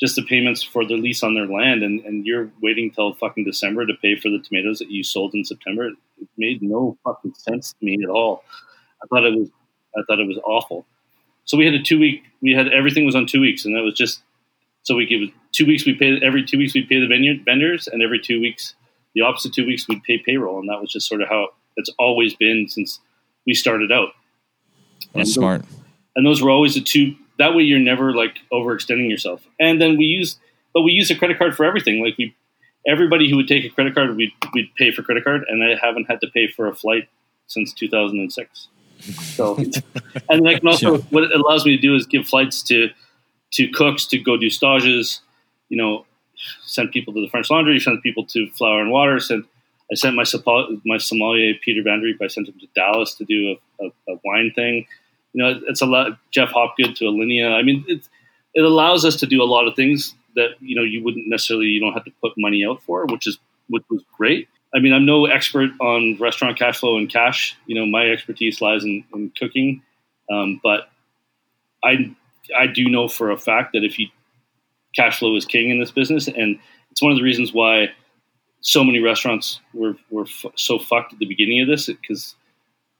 [0.00, 3.44] just the payments for their lease on their land, and, and you're waiting till fucking
[3.44, 5.88] December to pay for the tomatoes that you sold in September.
[5.88, 5.96] It
[6.36, 8.44] made no fucking sense to me at all.
[9.02, 9.48] I thought it was,
[9.96, 10.86] I thought it was awful.
[11.44, 13.82] So we had a two week, we had everything was on two weeks, and that
[13.82, 14.22] was just
[14.82, 15.20] so we give
[15.52, 15.84] two weeks.
[15.84, 18.74] We pay every two weeks we pay the vendors, and every two weeks,
[19.14, 21.90] the opposite two weeks we'd pay payroll, and that was just sort of how it's
[21.98, 23.00] always been since
[23.46, 24.10] we started out.
[25.14, 25.64] that's And smart
[26.18, 27.14] and those were always the two.
[27.38, 29.42] That way, you're never like overextending yourself.
[29.60, 30.38] And then we use,
[30.74, 32.02] but we use a credit card for everything.
[32.04, 32.34] Like we,
[32.86, 35.76] everybody who would take a credit card, we'd, we'd pay for credit card, and I
[35.80, 37.08] haven't had to pay for a flight
[37.46, 38.68] since 2006.
[39.00, 39.72] So, and
[40.28, 41.02] then I can also Yeah.
[41.10, 42.90] what it allows me to do is give flights to
[43.52, 45.20] to cooks to go do stages.
[45.68, 46.06] You know,
[46.64, 49.20] send people to the French Laundry, send people to Flour and Water.
[49.20, 49.44] Send
[49.90, 50.24] I sent my
[50.84, 52.20] my sommelier Peter Van Dreep.
[52.20, 54.86] I sent him to Dallas to do a, a, a wine thing.
[55.32, 56.18] You know, it's a lot.
[56.30, 57.52] Jeff Hopgood to Alinea.
[57.54, 58.08] I mean, it
[58.54, 61.66] it allows us to do a lot of things that you know you wouldn't necessarily
[61.66, 64.48] you don't have to put money out for, which is which was great.
[64.74, 67.56] I mean, I'm no expert on restaurant cash flow and cash.
[67.66, 69.82] You know, my expertise lies in, in cooking,
[70.30, 70.90] um, but
[71.84, 72.14] I
[72.58, 74.08] I do know for a fact that if you
[74.94, 76.58] cash flow is king in this business, and
[76.90, 77.90] it's one of the reasons why
[78.60, 82.34] so many restaurants were were f- so fucked at the beginning of this because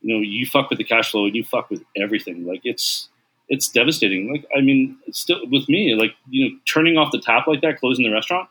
[0.01, 2.47] you know you fuck with the cash flow and you fuck with everything.
[2.47, 3.09] Like it's
[3.49, 4.31] it's devastating.
[4.33, 5.95] Like I mean, still with me.
[5.95, 8.49] Like you know, turning off the tap like that, closing the restaurant,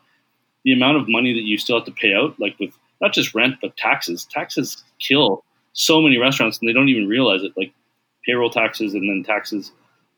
[0.64, 3.34] the amount of money that you still have to pay out, like with not just
[3.34, 4.26] rent but taxes.
[4.30, 7.52] Taxes kill so many restaurants, and they don't even realize it.
[7.56, 7.72] Like
[8.24, 9.72] payroll taxes and then taxes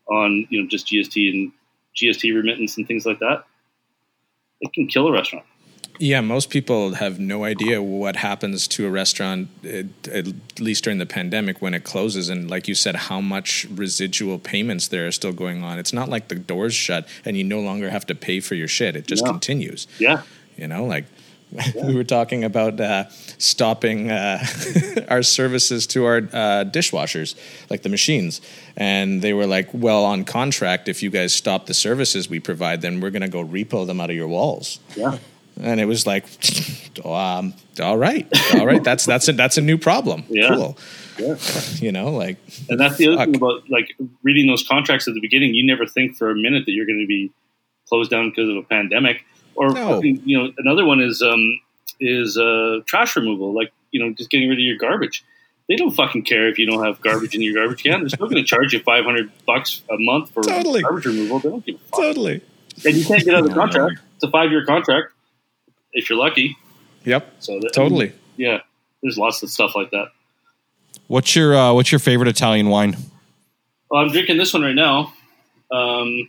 [0.09, 1.53] on you know just GST and
[1.97, 3.45] GST remittance and things like that.
[4.61, 5.47] It can kill a restaurant.
[6.03, 9.48] Yeah, most people have no idea what happens to a restaurant,
[10.11, 10.26] at
[10.59, 12.30] least during the pandemic when it closes.
[12.30, 15.78] And like you said, how much residual payments there are still going on.
[15.78, 18.66] It's not like the doors shut and you no longer have to pay for your
[18.66, 18.96] shit.
[18.96, 19.30] It just No.
[19.32, 19.86] continues.
[19.98, 20.22] Yeah,
[20.57, 21.05] You know, like
[21.84, 23.05] we were talking about uh,
[23.36, 24.42] stopping uh,
[25.09, 27.34] our services to our uh, dishwashers,
[27.68, 28.40] like the machines.
[28.74, 32.80] And they were like, well, on contract, if you guys stop the services we provide,
[32.80, 34.78] then we're going to go repo them out of your walls.
[34.96, 35.18] yeah.
[35.62, 36.24] And it was like,
[37.04, 40.24] um, all right, all right, that's that's a that's a new problem.
[40.28, 40.48] Yeah.
[40.48, 40.78] Cool.
[41.18, 41.36] Yeah.
[41.76, 42.38] You know, like
[42.70, 45.54] And that's the other thing about like reading those contracts at the beginning.
[45.54, 47.30] You never think for a minute that you're going to be
[47.88, 49.24] closed down because of a pandemic.
[49.54, 50.00] Or No.
[50.02, 51.61] you know, another one is um,
[52.00, 53.52] is uh, trash removal.
[53.54, 55.24] Like you know, just getting rid of your garbage.
[55.68, 58.00] They don't fucking care if you don't have garbage in your garbage can.
[58.00, 60.80] They're still going to charge you five hundred bucks a month for Totally.
[60.82, 61.38] garbage removal.
[61.40, 62.00] They don't give a fuck.
[62.00, 62.40] totally.
[62.84, 64.00] And you can't get out of the contract.
[64.14, 65.12] It's a five year contract
[65.93, 66.57] if you're lucky.
[67.05, 67.34] Yep.
[67.41, 68.12] So that, Totally.
[68.36, 68.61] yeah.
[69.03, 70.09] There's lots of stuff like that.
[71.07, 72.97] what's your uh, what's your favorite Italian wine
[73.91, 75.12] Well, I'm drinking this one right now.
[75.72, 76.28] Um,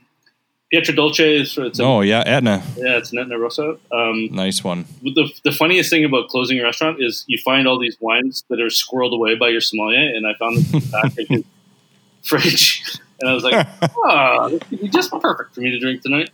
[0.73, 3.77] Pietradolce is it's a, oh yeah Etna yeah, it's an Etna Rosso.
[3.91, 7.77] Um, nice one the the funniest thing about closing a restaurant is you find all
[7.77, 10.87] these wines that are squirreled away by your sommelier, and I found them in the
[10.87, 11.43] back in his
[12.23, 16.03] fridge, and I was like, "Oh, this could be just perfect for me to drink
[16.03, 16.29] tonight."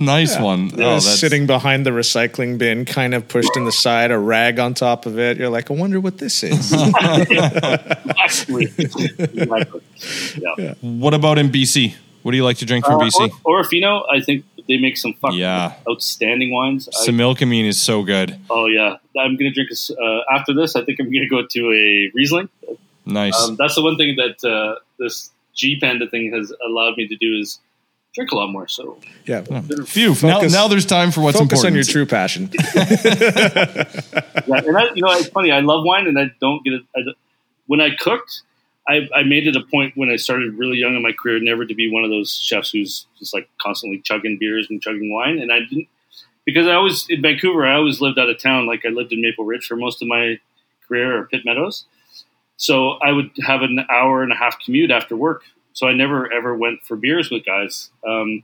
[0.00, 4.10] Nice one oh that's sitting behind the recycling bin, kind of pushed in the side,
[4.10, 5.36] a rag on top of it.
[5.38, 6.72] You're like, I wonder what this is.
[8.28, 8.64] Exactly.
[8.78, 9.80] exactly.
[10.58, 10.74] Yeah.
[10.80, 11.94] What about in BC?
[12.22, 13.30] What do you like to drink from Uh, BC?
[13.44, 15.74] Or, Orofino, I think they make some fucking Yeah.
[15.88, 16.88] outstanding wines.
[16.88, 18.36] I- Similkameen is so good.
[18.50, 20.76] oh yeah, I'm gonna drink this uh, after this.
[20.76, 22.48] I think I'm gonna go to a Riesling.
[23.06, 23.34] Nice.
[23.40, 27.16] Um, that's the one thing that uh, this G Panda thing has allowed me to
[27.16, 27.58] do is
[28.18, 28.68] drink a lot more.
[28.68, 29.42] So Yeah.
[29.42, 29.84] Hmm.
[29.84, 30.08] Phew.
[30.10, 31.72] Now, focus- now there's time for what's Focus important.
[31.72, 32.50] on your true passion.
[32.74, 35.50] yeah, and I, you know, it's funny.
[35.52, 36.82] I love wine, and I don't get it.
[36.96, 37.00] I,
[37.66, 38.42] when I cooked,
[38.88, 41.64] I, I made it a point when I started really young in my career never
[41.66, 45.38] to be one of those chefs who's just like constantly chugging beers and chugging wine.
[45.38, 45.88] And I didn't
[46.44, 47.66] because I always in Vancouver.
[47.66, 48.66] I always lived out of town.
[48.66, 50.40] Like I lived in Maple Ridge for most of my
[50.86, 51.84] career, or Pitt Meadows.
[52.56, 55.42] So I would have an hour and a half commute after work.
[55.78, 57.90] So I never ever went for beers with guys.
[58.04, 58.42] Um,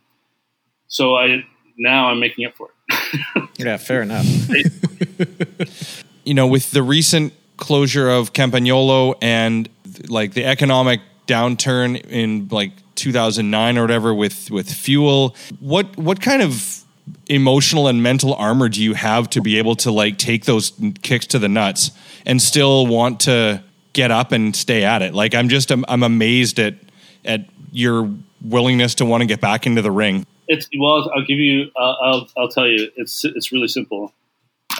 [0.86, 1.44] so I
[1.76, 3.48] now I'm making up for it.
[3.58, 4.24] yeah, fair enough.
[6.24, 9.68] you know, with the recent closure of Campagnolo and
[10.06, 16.40] like the economic downturn in like 2009 or whatever with with fuel, what what kind
[16.40, 16.84] of
[17.26, 20.72] emotional and mental armor do you have to be able to like take those
[21.02, 21.90] kicks to the nuts
[22.26, 23.60] and still want to
[23.92, 25.14] get up and stay at it?
[25.14, 26.83] Like I'm just I'm, I'm amazed at
[27.24, 28.10] at your
[28.42, 30.26] willingness to want to get back into the ring.
[30.48, 31.10] It's well.
[31.14, 31.70] I'll give you.
[31.76, 31.98] I'll.
[32.02, 32.90] I'll, I'll tell you.
[32.96, 34.12] It's it's really simple.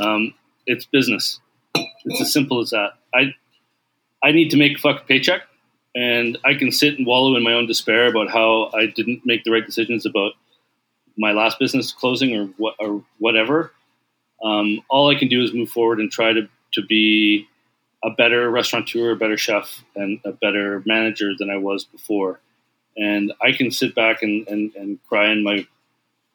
[0.01, 0.35] Um,
[0.67, 1.41] it's business.
[1.75, 2.99] It's as simple as that.
[3.15, 3.35] I
[4.23, 5.43] I need to make a fucking paycheck,
[5.95, 9.45] and I can sit and wallow in my own despair about how I didn't make
[9.45, 10.33] the right decisions about
[11.17, 13.73] my last business closing or what or whatever.
[14.43, 17.47] Um, all I can do is move forward and try to to be
[18.05, 22.39] a better restaurateur, a better chef, and a better manager than I was before
[22.97, 25.67] and I can sit back and, and, and cry in my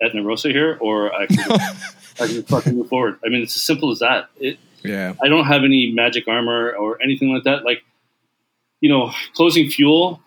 [0.01, 1.51] Etna Rosso here, or I can,
[2.20, 3.20] I can fucking move forward.
[3.26, 4.30] I mean, it's as simple as that.
[4.39, 5.13] It, Yeah.
[5.22, 7.63] I don't have any magic armor or anything like that.
[7.65, 7.84] Like,
[8.82, 10.22] you know, closing fuel.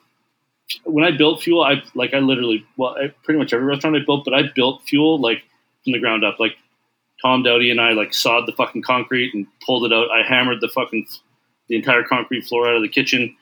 [0.85, 4.05] When I built fuel, I like I literally well, I, pretty much every restaurant I
[4.05, 5.43] built, but I built fuel like
[5.85, 6.39] from the ground up.
[6.39, 6.57] Like
[7.21, 10.11] Tom Dowdy and I like sawed the fucking concrete and pulled it out.
[10.11, 11.09] I hammered the fucking
[11.73, 13.35] the entire concrete floor out of the kitchen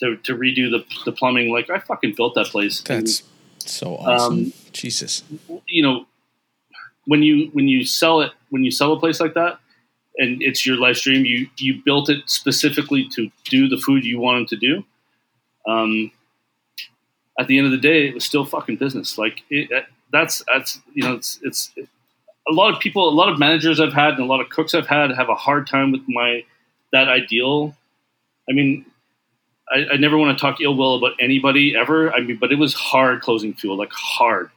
[0.00, 1.52] to, to redo the, the plumbing.
[1.52, 2.82] Like I fucking built that place.
[2.88, 3.22] And, That's
[3.58, 4.32] so awesome.
[4.32, 5.22] Um, Jesus.
[5.68, 6.06] you know
[7.06, 9.58] when you when you sell it when you sell a place like that
[10.18, 14.18] and it's your live stream you you built it specifically to do the food you
[14.18, 14.84] wanted to do
[15.66, 16.10] um
[17.38, 20.80] at the end of the day it was still fucking business like it, that's that's
[20.92, 24.20] you know it's it's a lot of people a lot of managers i've had and
[24.20, 26.44] a lot of cooks i've had have a hard time with my
[26.96, 27.74] that ideal
[28.50, 28.84] i mean
[29.70, 32.12] I, I never want to talk ill will about anybody ever.
[32.12, 34.50] I mean, but it was hard closing fuel, like hard.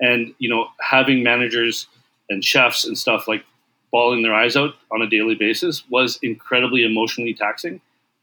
[0.00, 1.86] And you know, having managers
[2.30, 3.44] and chefs and stuff like
[3.92, 7.80] bawling their eyes out on a daily basis was incredibly emotionally taxing.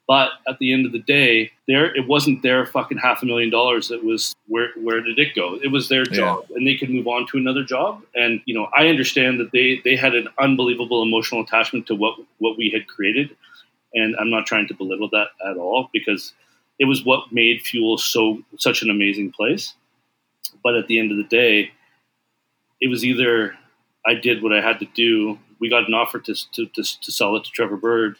[0.07, 3.49] But at the end of the day, there it wasn't their fucking half a million
[3.49, 3.91] dollars.
[3.91, 5.57] It was where where did it go?
[5.63, 8.03] It was their job, and they could move on to another job.
[8.15, 12.17] And you know, I understand that they they had an unbelievable emotional attachment to what
[12.39, 13.37] what we had created,
[13.93, 16.33] and I'm not trying to belittle that at all because
[16.79, 19.73] it was what made Fuel so such an amazing place.
[20.63, 21.71] But at the end of the day,
[22.79, 23.55] it was either
[24.05, 25.37] I did what I had to do.
[25.59, 28.17] We got an offer to to, to, to sell it to Trevor Bird,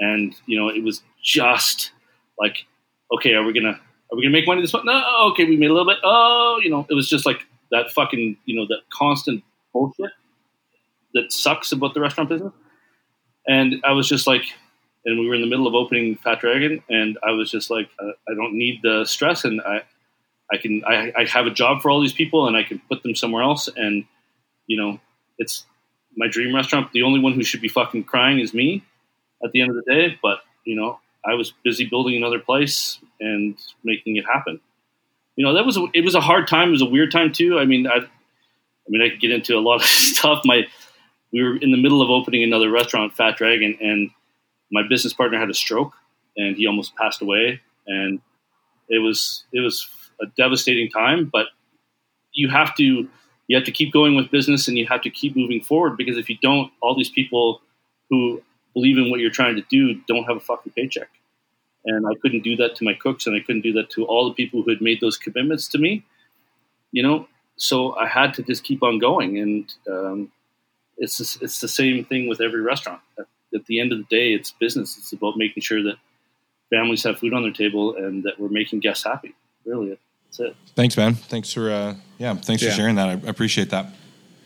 [0.00, 1.92] and you know it was just
[2.38, 2.64] like,
[3.14, 3.78] okay, are we gonna
[4.12, 4.86] are we gonna make money this month?
[4.86, 5.98] No, okay, we made a little bit.
[6.02, 10.10] Oh, you know, it was just like that fucking you know that constant bullshit
[11.14, 12.52] that sucks about the restaurant business.
[13.46, 14.44] And I was just like,
[15.04, 17.88] and we were in the middle of opening Fat Dragon, and I was just like,
[17.98, 19.82] uh, I don't need the stress, and I,
[20.52, 23.02] I can, I, I have a job for all these people, and I can put
[23.02, 24.04] them somewhere else, and
[24.66, 25.00] you know,
[25.38, 25.64] it's
[26.16, 26.92] my dream restaurant.
[26.92, 28.84] The only one who should be fucking crying is me
[29.44, 32.98] at the end of the day, but you know, I was busy building another place
[33.20, 34.60] and making it happen.
[35.36, 36.68] You know, that was a, it was a hard time.
[36.68, 37.58] It was a weird time too.
[37.58, 40.42] I mean, I, I mean, I could get into a lot of stuff.
[40.44, 40.66] My
[41.32, 44.10] we were in the middle of opening another restaurant, Fat Dragon, and
[44.72, 45.92] my business partner had a stroke
[46.36, 47.60] and he almost passed away.
[47.86, 48.20] And
[48.88, 49.88] it was it was
[50.20, 51.46] a devastating time, but
[52.32, 53.08] you have to
[53.48, 56.16] you have to keep going with business and you have to keep moving forward because
[56.16, 57.60] if you don't, all these people
[58.08, 58.42] who
[58.72, 61.10] believe in what you're trying to do don't have a fucking paycheck.
[61.84, 64.28] And I couldn't do that to my cooks and I couldn't do that to all
[64.28, 66.04] the people who had made those commitments to me.
[66.92, 70.32] You know, so I had to just keep on going and um,
[70.96, 73.00] it's it's the same thing with every restaurant.
[73.54, 74.96] At, at, the end of the day, it's business.
[74.98, 75.96] It's about making sure that
[76.70, 79.34] families have food on their table and that we're making guests happy.
[79.64, 80.56] Really, that's it.
[80.74, 81.14] Thanks, man.
[81.14, 82.34] Thanks for uh, yeah.
[82.34, 82.70] Thanks Yeah.
[82.70, 83.08] for sharing that.
[83.08, 83.86] I appreciate that.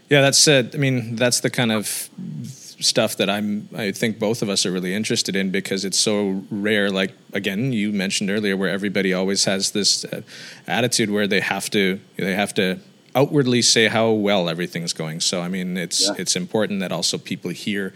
[0.09, 0.75] Yeah, that's it.
[0.75, 2.09] I mean, that's the kind of
[2.45, 3.69] stuff that I'm.
[3.75, 6.91] I think both of us are really interested in because it's so rare.
[6.91, 10.23] Like again, you mentioned earlier, where everybody always has this uh,
[10.67, 12.79] attitude where they have to they have to
[13.17, 15.21] outwardly say how well everything's going.
[15.21, 16.15] So I mean, it's Yeah.
[16.19, 17.93] it's important that also people hear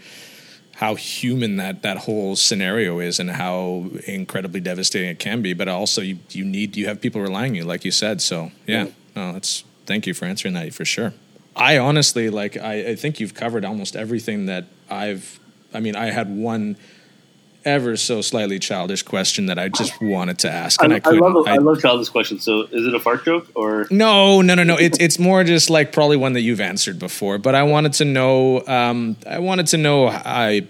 [0.81, 5.53] how human that that whole scenario is and how incredibly devastating it can be.
[5.53, 8.19] But also, you you need you have people relying on you, like you said.
[8.19, 11.13] So yeah, no, that's thank you for answering that for sure.
[11.55, 15.39] I honestly like I, I think you've covered almost everything that I've.
[15.71, 16.75] I mean, I had one
[17.65, 20.99] ever so slightly childish question that I just wanted to ask, and I, I, I
[21.01, 21.19] couldn't.
[21.33, 22.43] love I- I love childish questions.
[22.43, 23.87] So is it a fart joke or?
[23.91, 24.77] no, no, no, no.
[24.77, 27.37] It's it's more just like probably one that you've answered before.
[27.37, 28.65] But I wanted to know.
[28.67, 30.07] Um, I wanted to know.
[30.07, 30.67] I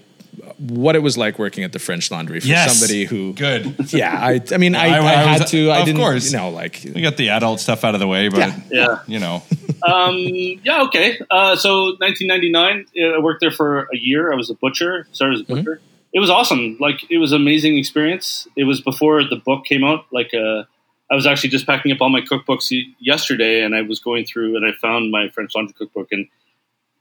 [0.58, 2.78] what it was like working at the French Laundry for Yes.
[2.78, 3.32] somebody who.
[3.34, 3.92] Good.
[3.92, 4.40] Yeah, I.
[4.52, 5.70] I mean, I, I- I, I had was- to.
[5.70, 6.00] I of didn't.
[6.00, 6.30] course.
[6.32, 8.60] You know, like We got the adult stuff out of the way, but Yeah.
[8.70, 8.98] Yeah.
[9.06, 9.42] you know,
[9.84, 11.18] Um, yeah, okay.
[11.28, 14.32] Uh, so 1999, uh, I worked there for a year.
[14.32, 15.80] I was a butcher, started as a butcher.
[16.12, 16.76] It was awesome.
[16.78, 18.46] Like, it was an amazing experience.
[18.56, 20.04] It was before the book came out.
[20.12, 20.64] Like, uh,
[21.10, 24.56] I was actually just packing up all my cookbooks yesterday, and I was going through
[24.56, 26.28] and I found my French laundry cookbook, and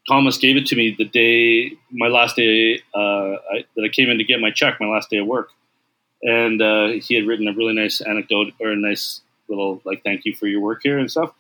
[0.07, 4.09] Thomas gave it to me the day, my last day uh, I, that I came
[4.09, 5.49] in to get my check, my last day of work.
[6.23, 10.25] And uh, he had written a really nice anecdote or a nice little, like, thank
[10.25, 11.33] you for your work here and stuff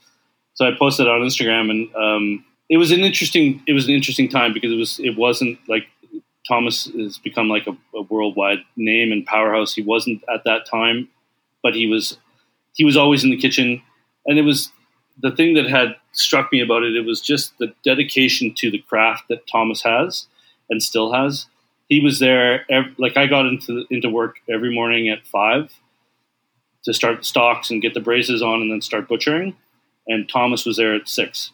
[0.53, 4.29] so I posted on Instagram, and um, it was an interesting it was an interesting
[4.29, 5.87] time because it was it wasn't like
[6.51, 9.73] Thomas has become like a, a worldwide name and powerhouse.
[9.73, 11.07] He wasn't at that time,
[11.63, 12.17] but he was
[12.73, 13.81] he was always in the kitchen,
[14.25, 14.71] and it was
[15.21, 16.95] the thing that had struck me about it.
[16.95, 20.27] It was just the dedication to the craft that Thomas has
[20.69, 21.45] and still has.
[21.89, 25.71] He was there ev- like I got into into work every morning at five
[26.83, 29.55] to start stocks and get the braces on, and then start butchering
[30.07, 31.51] and Thomas was there at six,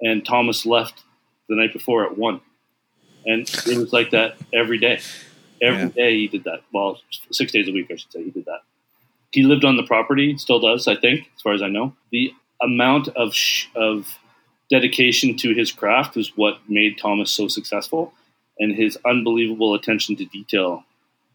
[0.00, 1.02] and Thomas left
[1.48, 2.40] the night before at one,
[3.26, 5.00] and it was like that every day.
[5.62, 5.88] Every Yeah.
[5.88, 6.60] day he did that.
[6.72, 7.00] Well,
[7.30, 8.24] six days a week, I should say.
[8.24, 8.60] He did that.
[9.32, 11.94] He lived on the property, still does, I think, as far as I know.
[12.10, 14.18] The amount of sh- of
[14.70, 18.12] dedication to his craft was what made Thomas so successful,
[18.58, 20.84] and his unbelievable attention to detail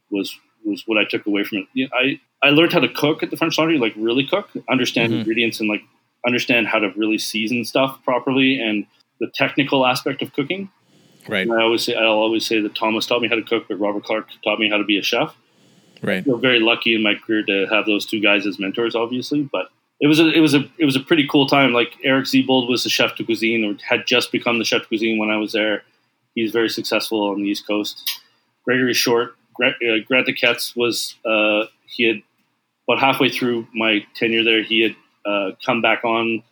[0.09, 1.67] was was what I took away from it.
[1.73, 4.49] You know, I I learned how to cook at the French Laundry, like really cook,
[4.69, 5.17] understand Mhm.
[5.19, 5.83] ingredients, and like
[6.25, 8.85] understand how to really season stuff properly, and
[9.19, 10.69] the technical aspect of cooking.
[11.27, 13.67] Right, And I always say I'll always say that Thomas taught me how to cook,
[13.67, 15.35] but Robert Clark taught me how to be a chef.
[16.01, 16.19] right.
[16.19, 19.41] I feel very lucky in my career to have those two guys as mentors, obviously.
[19.43, 19.69] But
[19.99, 21.73] it was a it was a it was a pretty cool time.
[21.73, 24.87] Like Eric Ziebold was the chef de cuisine, or had just become the chef de
[24.87, 25.83] cuisine when I was there.
[26.35, 28.21] He's very successful on the East Coast.
[28.65, 32.21] Gregory Short, Grant, uh, Grant Achatz was uh, he had
[32.87, 34.61] about halfway through my tenure there.
[34.63, 34.95] He had
[35.25, 36.43] uh, come back on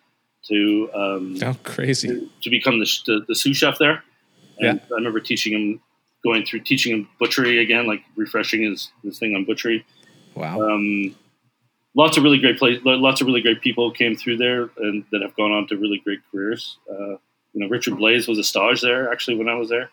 [0.47, 2.29] to um, Oh, crazy.
[2.41, 4.03] to become the, the, the sous chef there.
[4.71, 5.81] And I remember teaching him,
[6.23, 9.85] going through teaching him butchery again, like refreshing his, his thing on butchery.
[10.35, 10.61] Wow.
[10.61, 11.15] Um,
[11.95, 15.21] lots of really great place, lots of really great people came through there and that
[15.21, 16.77] have gone on to really great careers.
[16.89, 17.17] Uh,
[17.53, 19.89] you know, Richard Blais was a stage there actually when I was there.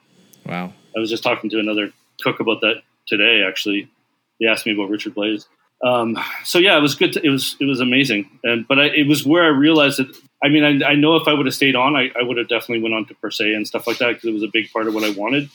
[0.46, 0.72] Wow.
[0.96, 1.92] I was just talking to another
[2.22, 3.42] cook about that today.
[3.46, 3.90] Actually,
[4.38, 5.46] he asked me about Richard Blais.
[5.84, 7.12] Um, so yeah, it was good.
[7.14, 10.14] To, it was it was amazing, and but I, it was where I realized that.
[10.42, 12.48] I mean, I, I know if I would have stayed on, I, I would have
[12.48, 14.70] definitely went on to per se and stuff like that because it was a big
[14.72, 15.50] part of what I wanted.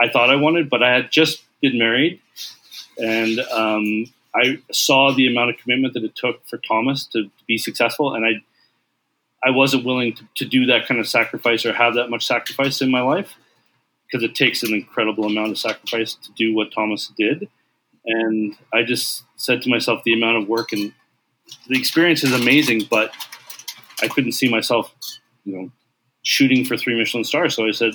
[0.00, 2.20] I thought I wanted, but I had just been married,
[2.98, 7.58] and um, I saw the amount of commitment that it took for Thomas to be
[7.58, 8.42] successful, and I
[9.44, 12.80] I wasn't willing to, to do that kind of sacrifice or have that much sacrifice
[12.80, 13.36] in my life
[14.06, 17.48] because it takes an incredible amount of sacrifice to do what Thomas did.
[18.04, 20.92] And I just said to myself, the amount of work and
[21.68, 23.12] the experience is amazing, but
[24.02, 24.94] I couldn't see myself,
[25.44, 25.70] you know,
[26.22, 27.54] shooting for three Michelin stars.
[27.54, 27.94] So I said,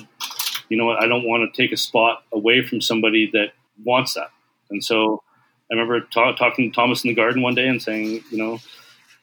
[0.68, 3.52] you know what, I don't want to take a spot away from somebody that
[3.84, 4.30] wants that.
[4.70, 5.22] And so
[5.70, 8.58] I remember ta- talking to Thomas in the garden one day and saying, you know,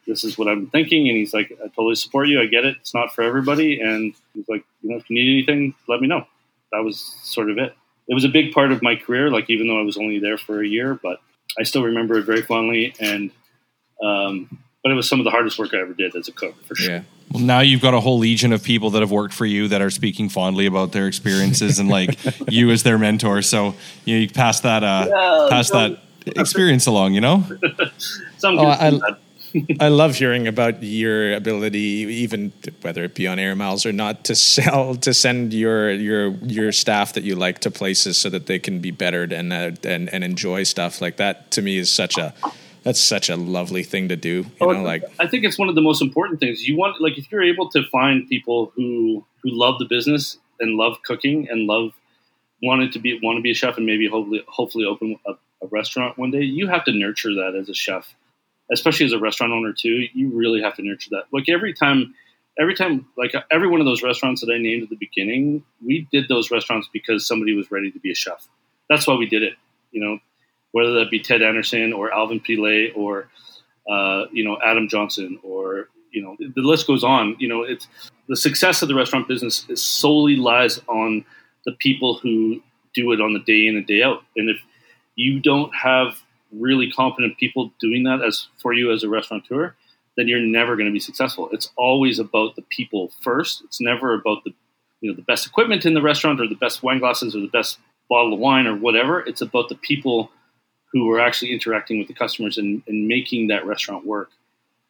[0.08, 1.08] this is what I'm thinking.
[1.08, 2.42] And he's like, I totally support you.
[2.42, 2.78] I get it.
[2.80, 3.80] It's not for everybody.
[3.80, 6.26] And he's like, you know, if you need anything, let me know.
[6.72, 7.76] That was sort of it.
[8.08, 10.38] It was a big part of my career, like even though I was only there
[10.38, 11.20] for a year, but
[11.60, 12.94] I still remember it very fondly.
[13.00, 13.32] And,
[14.04, 16.56] um, but it was some of the hardest work I ever did as a cook,
[16.66, 16.92] for sure.
[16.96, 17.04] Yeah.
[17.32, 19.82] Well, now you've got a whole legion of people that have worked for you that
[19.82, 22.18] are speaking fondly about their experiences and like
[22.50, 23.42] you as their mentor.
[23.42, 23.76] So
[24.06, 27.14] you, know, you pass that uh, Yeah, pass some- that experience along.
[27.14, 27.44] You know,
[28.38, 29.16] Some Oh, good, I-
[29.82, 32.54] I love hearing about your ability, even
[32.84, 36.72] whether it be on air miles or not, to sell to send your your your
[36.72, 40.08] staff that you like to places so that they can be bettered and uh, and
[40.14, 41.52] and enjoy stuff like that.
[41.52, 42.34] To me, is such a
[42.84, 44.30] that's such a lovely thing to do.
[44.30, 46.68] You Oh, know, like I think it's one of the most important things.
[46.68, 50.78] You want like if you're able to find people who who love the business and
[50.78, 51.92] love cooking and love
[52.62, 55.32] wanted to be want to be a chef and maybe hopefully hopefully open a,
[55.64, 56.42] a restaurant one day.
[56.42, 58.16] You have to nurture that as a chef,
[58.72, 60.08] especially as a restaurant owner too.
[60.14, 61.24] You really have to nurture that.
[61.32, 62.14] Like every time
[62.60, 66.08] every time, like every one of those restaurants that I named at the beginning, we
[66.12, 68.48] did those restaurants because somebody was ready to be a chef.
[68.90, 69.54] That's why we did it.
[69.92, 70.20] You know,
[70.72, 73.30] whether that be Ted Anderson or Alvin Pile or
[73.90, 77.36] uh, you know Adam Johnson or you know the list goes on.
[77.40, 77.88] You know, it's
[78.28, 81.26] the success of the restaurant business solely lies on
[81.66, 82.62] the people who
[82.94, 84.24] do it on the day in and day out.
[84.36, 84.58] And if
[85.16, 89.76] you don't have really competent people doing that as for you as a restaurateur,
[90.18, 91.50] then you're never going to be successful.
[91.52, 93.62] It's always about the people first.
[93.64, 94.54] It's never about the
[95.00, 97.48] you know the best equipment in the restaurant or the best wine glasses or the
[97.48, 99.22] best bottle of wine or whatever.
[99.22, 100.32] It's about the people
[100.92, 104.30] who are actually interacting with the customers and, and making that restaurant work.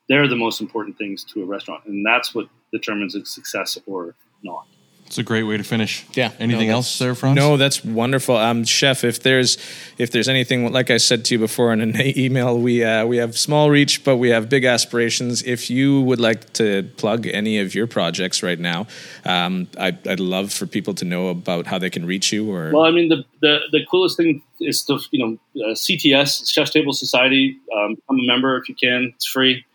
[0.09, 4.15] They're the most important things to a restaurant, and that's what determines its success or
[4.43, 4.65] not.
[5.11, 6.05] It's a great way to finish.
[6.13, 6.31] Yeah.
[6.39, 7.35] Anything No, else there, Franz?
[7.35, 9.03] No, that's wonderful, um, Chef.
[9.03, 9.57] If there's
[9.97, 13.17] if there's anything, like I said to you before in an email, we uh, we
[13.17, 15.43] have small reach, but we have big aspirations.
[15.43, 18.87] If you would like to plug any of your projects right now,
[19.25, 22.49] um, I, I'd love for people to know about how they can reach you.
[22.49, 26.49] Or Well, I mean, the, the, the coolest thing is to, you know, uh, CTS,
[26.49, 27.59] Chef's Table Society.
[27.75, 29.11] Um, become a member if you can.
[29.15, 29.65] It's free.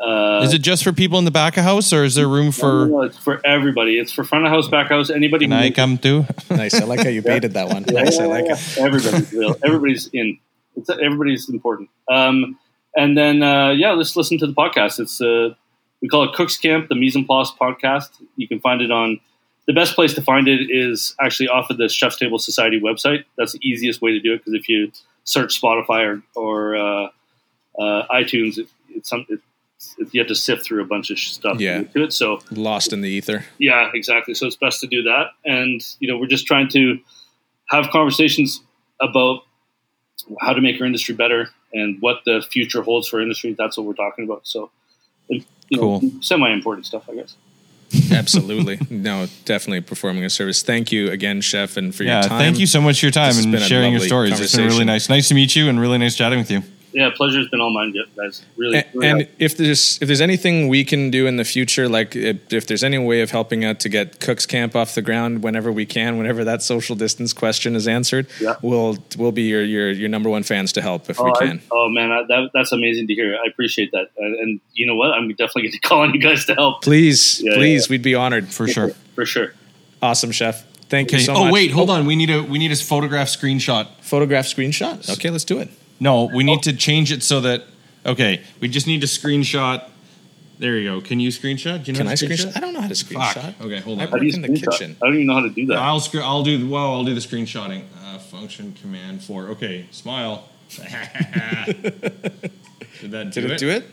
[0.00, 2.50] Uh, Is it just for people in the back of house, or is there room
[2.50, 2.86] for?
[2.86, 3.98] no, it's for everybody.
[3.98, 5.46] It's for front of house, back of house, anybody.
[5.46, 6.26] Can I come too?
[6.50, 6.74] nice.
[6.74, 7.84] I like how you baited that one.
[7.88, 8.18] Nice.
[8.18, 8.78] I like it.
[8.78, 9.54] Everybody's real.
[9.64, 10.38] Everybody's in.
[10.76, 11.88] It's, everybody's important.
[12.10, 12.58] Um,
[12.96, 14.98] and then, uh, yeah, let's listen to the podcast.
[14.98, 15.54] It's uh,
[16.00, 18.10] we call it Cooks Camp, the Mise en Place podcast.
[18.36, 19.20] You can find it on.
[19.66, 23.24] The best place to find it is actually off of the Chef's Table Society website.
[23.38, 24.92] That's the easiest way to do it because if you
[25.22, 27.08] search Spotify or, or uh,
[27.78, 29.24] uh, iTunes, it, it's some.
[29.28, 29.40] It,
[30.12, 31.78] you have to sift through a bunch of stuff Yeah.
[31.78, 32.12] to get it.
[32.12, 33.44] So Lost in the ether.
[33.58, 34.34] yeah, exactly.
[34.34, 35.28] So it's best to do that.
[35.44, 36.98] And, you know, we're just trying to
[37.70, 38.60] have conversations
[39.00, 39.40] about
[40.40, 43.54] how to make our industry better and what the future holds for industry.
[43.58, 44.46] That's what we're talking about.
[44.46, 44.70] So,
[45.28, 46.10] you know, Cool.
[46.20, 47.36] semi important stuff, I guess.
[48.12, 48.78] Absolutely.
[48.90, 50.62] no, definitely performing a service.
[50.62, 52.38] Thank you again, Chef, and for Yeah, your time.
[52.38, 54.40] thank you so much for your time This has and been sharing your stories.
[54.40, 55.08] It's been really nice.
[55.08, 56.62] Nice to meet you and really nice chatting with you.
[56.94, 58.44] Yeah, pleasure's been all mine, guys.
[58.56, 58.78] Really.
[58.78, 62.14] And, really and if there's if there's anything we can do in the future, like
[62.14, 65.42] if, if there's any way of helping out to get Cooks Camp off the ground
[65.42, 68.54] whenever we can, whenever that social distance question is answered, Yeah.
[68.62, 71.46] we'll we'll be your your your number one fans to help if Oh, we I-
[71.46, 71.62] can.
[71.72, 73.34] oh man, I, that, that's amazing to hear.
[73.34, 74.10] I appreciate that.
[74.16, 75.10] And, and you know what?
[75.14, 77.90] I'm definitely going to call on you guys to help Please, Yeah, please, yeah.
[77.94, 78.48] we'd be honored.
[78.48, 78.90] For sure.
[79.16, 79.52] for sure.
[80.00, 80.64] Awesome, Chef.
[80.88, 81.52] Thank you so oh much.
[81.52, 81.94] wait, hold oh.
[81.94, 82.06] on.
[82.06, 83.88] We need a we need a photograph screenshot.
[84.00, 85.10] Photograph screenshot.
[85.14, 85.70] Okay, let's do it.
[86.04, 87.64] No, we need to change it so that
[88.04, 89.88] okay, we just need to screenshot.
[90.58, 91.00] There you go.
[91.00, 91.82] Can you screenshot?
[91.82, 92.56] Do you know Can how I to screenshot?
[92.56, 93.22] I don't know how to Fuck.
[93.36, 93.60] screenshot.
[93.64, 94.10] Okay, hold I on.
[94.10, 94.70] How you work in the screenshot?
[94.72, 94.96] kitchen.
[95.02, 95.78] I don't even know how to do that.
[95.78, 96.92] I'll scr- I'll do well.
[96.92, 97.84] I'll do the screenshotting.
[98.04, 99.48] Uh, function command four.
[99.48, 100.46] Okay, smile.
[100.76, 100.84] Did
[103.10, 103.84] that do Did it, do it?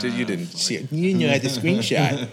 [0.00, 0.90] Did you didn't see it?
[0.90, 2.28] You didn't know how to screenshot.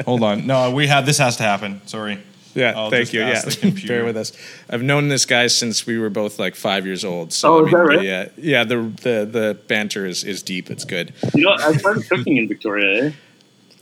[0.04, 0.46] Hold on.
[0.46, 1.80] No, we have this has to happen.
[1.86, 2.18] Sorry.
[2.54, 3.20] Yeah, I'll thank you.
[3.20, 3.94] Yeah, ask the computer.
[3.94, 4.32] bear with us.
[4.68, 7.32] I've known this guy since we were both like five years old.
[7.32, 8.02] So Oh, I is that right?
[8.02, 8.64] Yeah, yeah.
[8.64, 10.70] The the the banter is is deep.
[10.70, 11.12] It's good.
[11.34, 13.12] You know, I started cooking in Victoria, eh?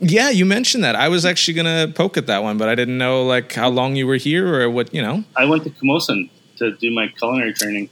[0.01, 0.95] Yeah, you mentioned that.
[0.97, 3.97] I was actually gonna poke at that one, but I didn't know like how long
[3.97, 4.93] you were here or what.
[4.95, 5.25] You know.
[5.37, 7.89] I went to Camosun to do my culinary training.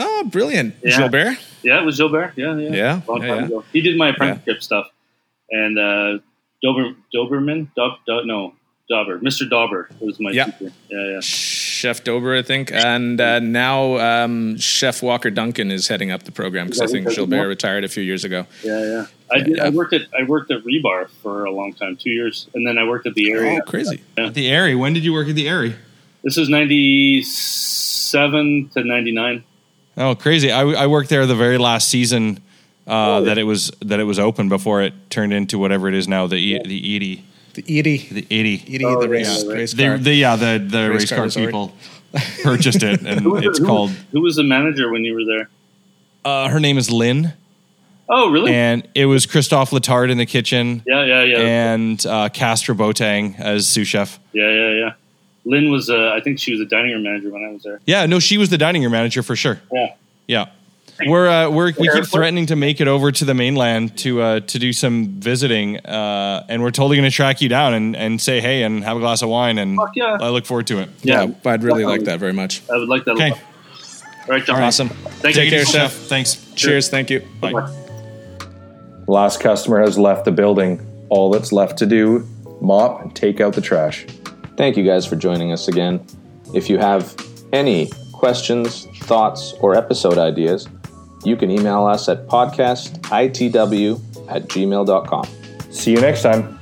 [0.00, 0.96] Oh, brilliant, Yeah.
[0.98, 1.38] Gilbert.
[1.64, 2.34] Yeah, it was Gilbert.
[2.36, 2.70] Yeah, yeah.
[2.70, 3.46] Yeah, Long yeah, time yeah.
[3.46, 3.64] ago.
[3.72, 4.86] He did my apprenticeship stuff.
[5.50, 6.18] And uh,
[6.62, 7.74] Dober, Doberman?
[7.74, 8.52] Dob, Do- no,
[8.88, 9.18] Dauber.
[9.18, 9.48] Mr.
[9.48, 10.44] Dauber was my Yeah.
[10.46, 10.72] teacher.
[10.90, 11.20] Yeah, yeah.
[11.20, 16.32] Chef Dober, I think, and uh, now um, Chef Walker Duncan is heading up the
[16.32, 18.46] program because I think because of Gilbert more- retired a few years ago.
[18.64, 19.06] Yeah, yeah.
[19.30, 19.66] I, did, Yeah.
[19.66, 22.78] I worked at I worked at Rebar for a long time, two years, and then
[22.78, 23.58] I worked at the Aerie.
[23.58, 24.00] Oh, crazy!
[24.16, 24.74] At the Aerie.
[24.74, 25.76] When did you work at the Aerie?
[26.24, 29.44] This is ninety seven to ninety nine.
[29.96, 30.50] Oh, crazy!
[30.50, 32.38] I, I worked there the very last season
[32.86, 33.24] uh, Oh, yeah.
[33.26, 36.26] that it was that it was open before it turned into whatever it is now
[36.26, 37.24] the e, the Edie
[37.62, 38.62] The Edie, the Edie.
[38.74, 39.54] Edie, Oh, the yeah, race, right.
[39.56, 39.98] race The, car.
[39.98, 41.74] the yeah the the Race race, car car, people
[42.42, 43.90] purchased it and Who it's who- called.
[44.12, 45.48] Who was the manager when you were there?
[46.24, 47.32] Uh, her name is Lynn,
[48.08, 48.52] Oh, really?
[48.54, 53.38] and it was Christophe Letard in the kitchen yeah, yeah, yeah, and uh, Castra Botang
[53.40, 54.18] as sous chef.
[54.32, 54.92] yeah, yeah, yeah.
[55.44, 57.80] Lynn was, uh, I think she was a dining room manager when I was there.
[57.86, 59.60] Yeah, no, she was the dining room manager for sure.
[59.72, 59.94] Yeah.
[60.26, 60.46] Yeah.
[61.06, 64.40] We're, uh, we're we keep threatening to make it over to the mainland to uh,
[64.40, 68.20] to do some visiting, uh, and we're totally going to track you down and, and
[68.20, 70.16] say hey and have a glass of wine, and Fuck yeah.
[70.20, 70.88] I look forward to it.
[71.02, 72.62] yeah, Yeah, I'd really like that very much.
[72.72, 73.28] I would like that Okay.
[73.28, 73.40] a lot.
[74.28, 74.62] All right, John.
[74.62, 74.88] Awesome.
[74.88, 75.50] Thank Take you.
[75.50, 75.92] care, Easy, chef.
[75.92, 76.52] Thanks.
[76.54, 76.88] Cheers.
[76.88, 77.20] Thank you.
[77.40, 77.52] Bye.
[79.06, 80.84] Last customer has left the building.
[81.10, 82.26] All that's left to do,
[82.60, 84.04] mop and take out the trash.
[84.56, 86.04] Thank you guys for joining us again.
[86.52, 87.14] If you have
[87.52, 90.68] any questions, thoughts, or episode ideas,
[91.28, 95.24] you can email us at podcastitw at gmail.com.
[95.70, 96.58] See you next time.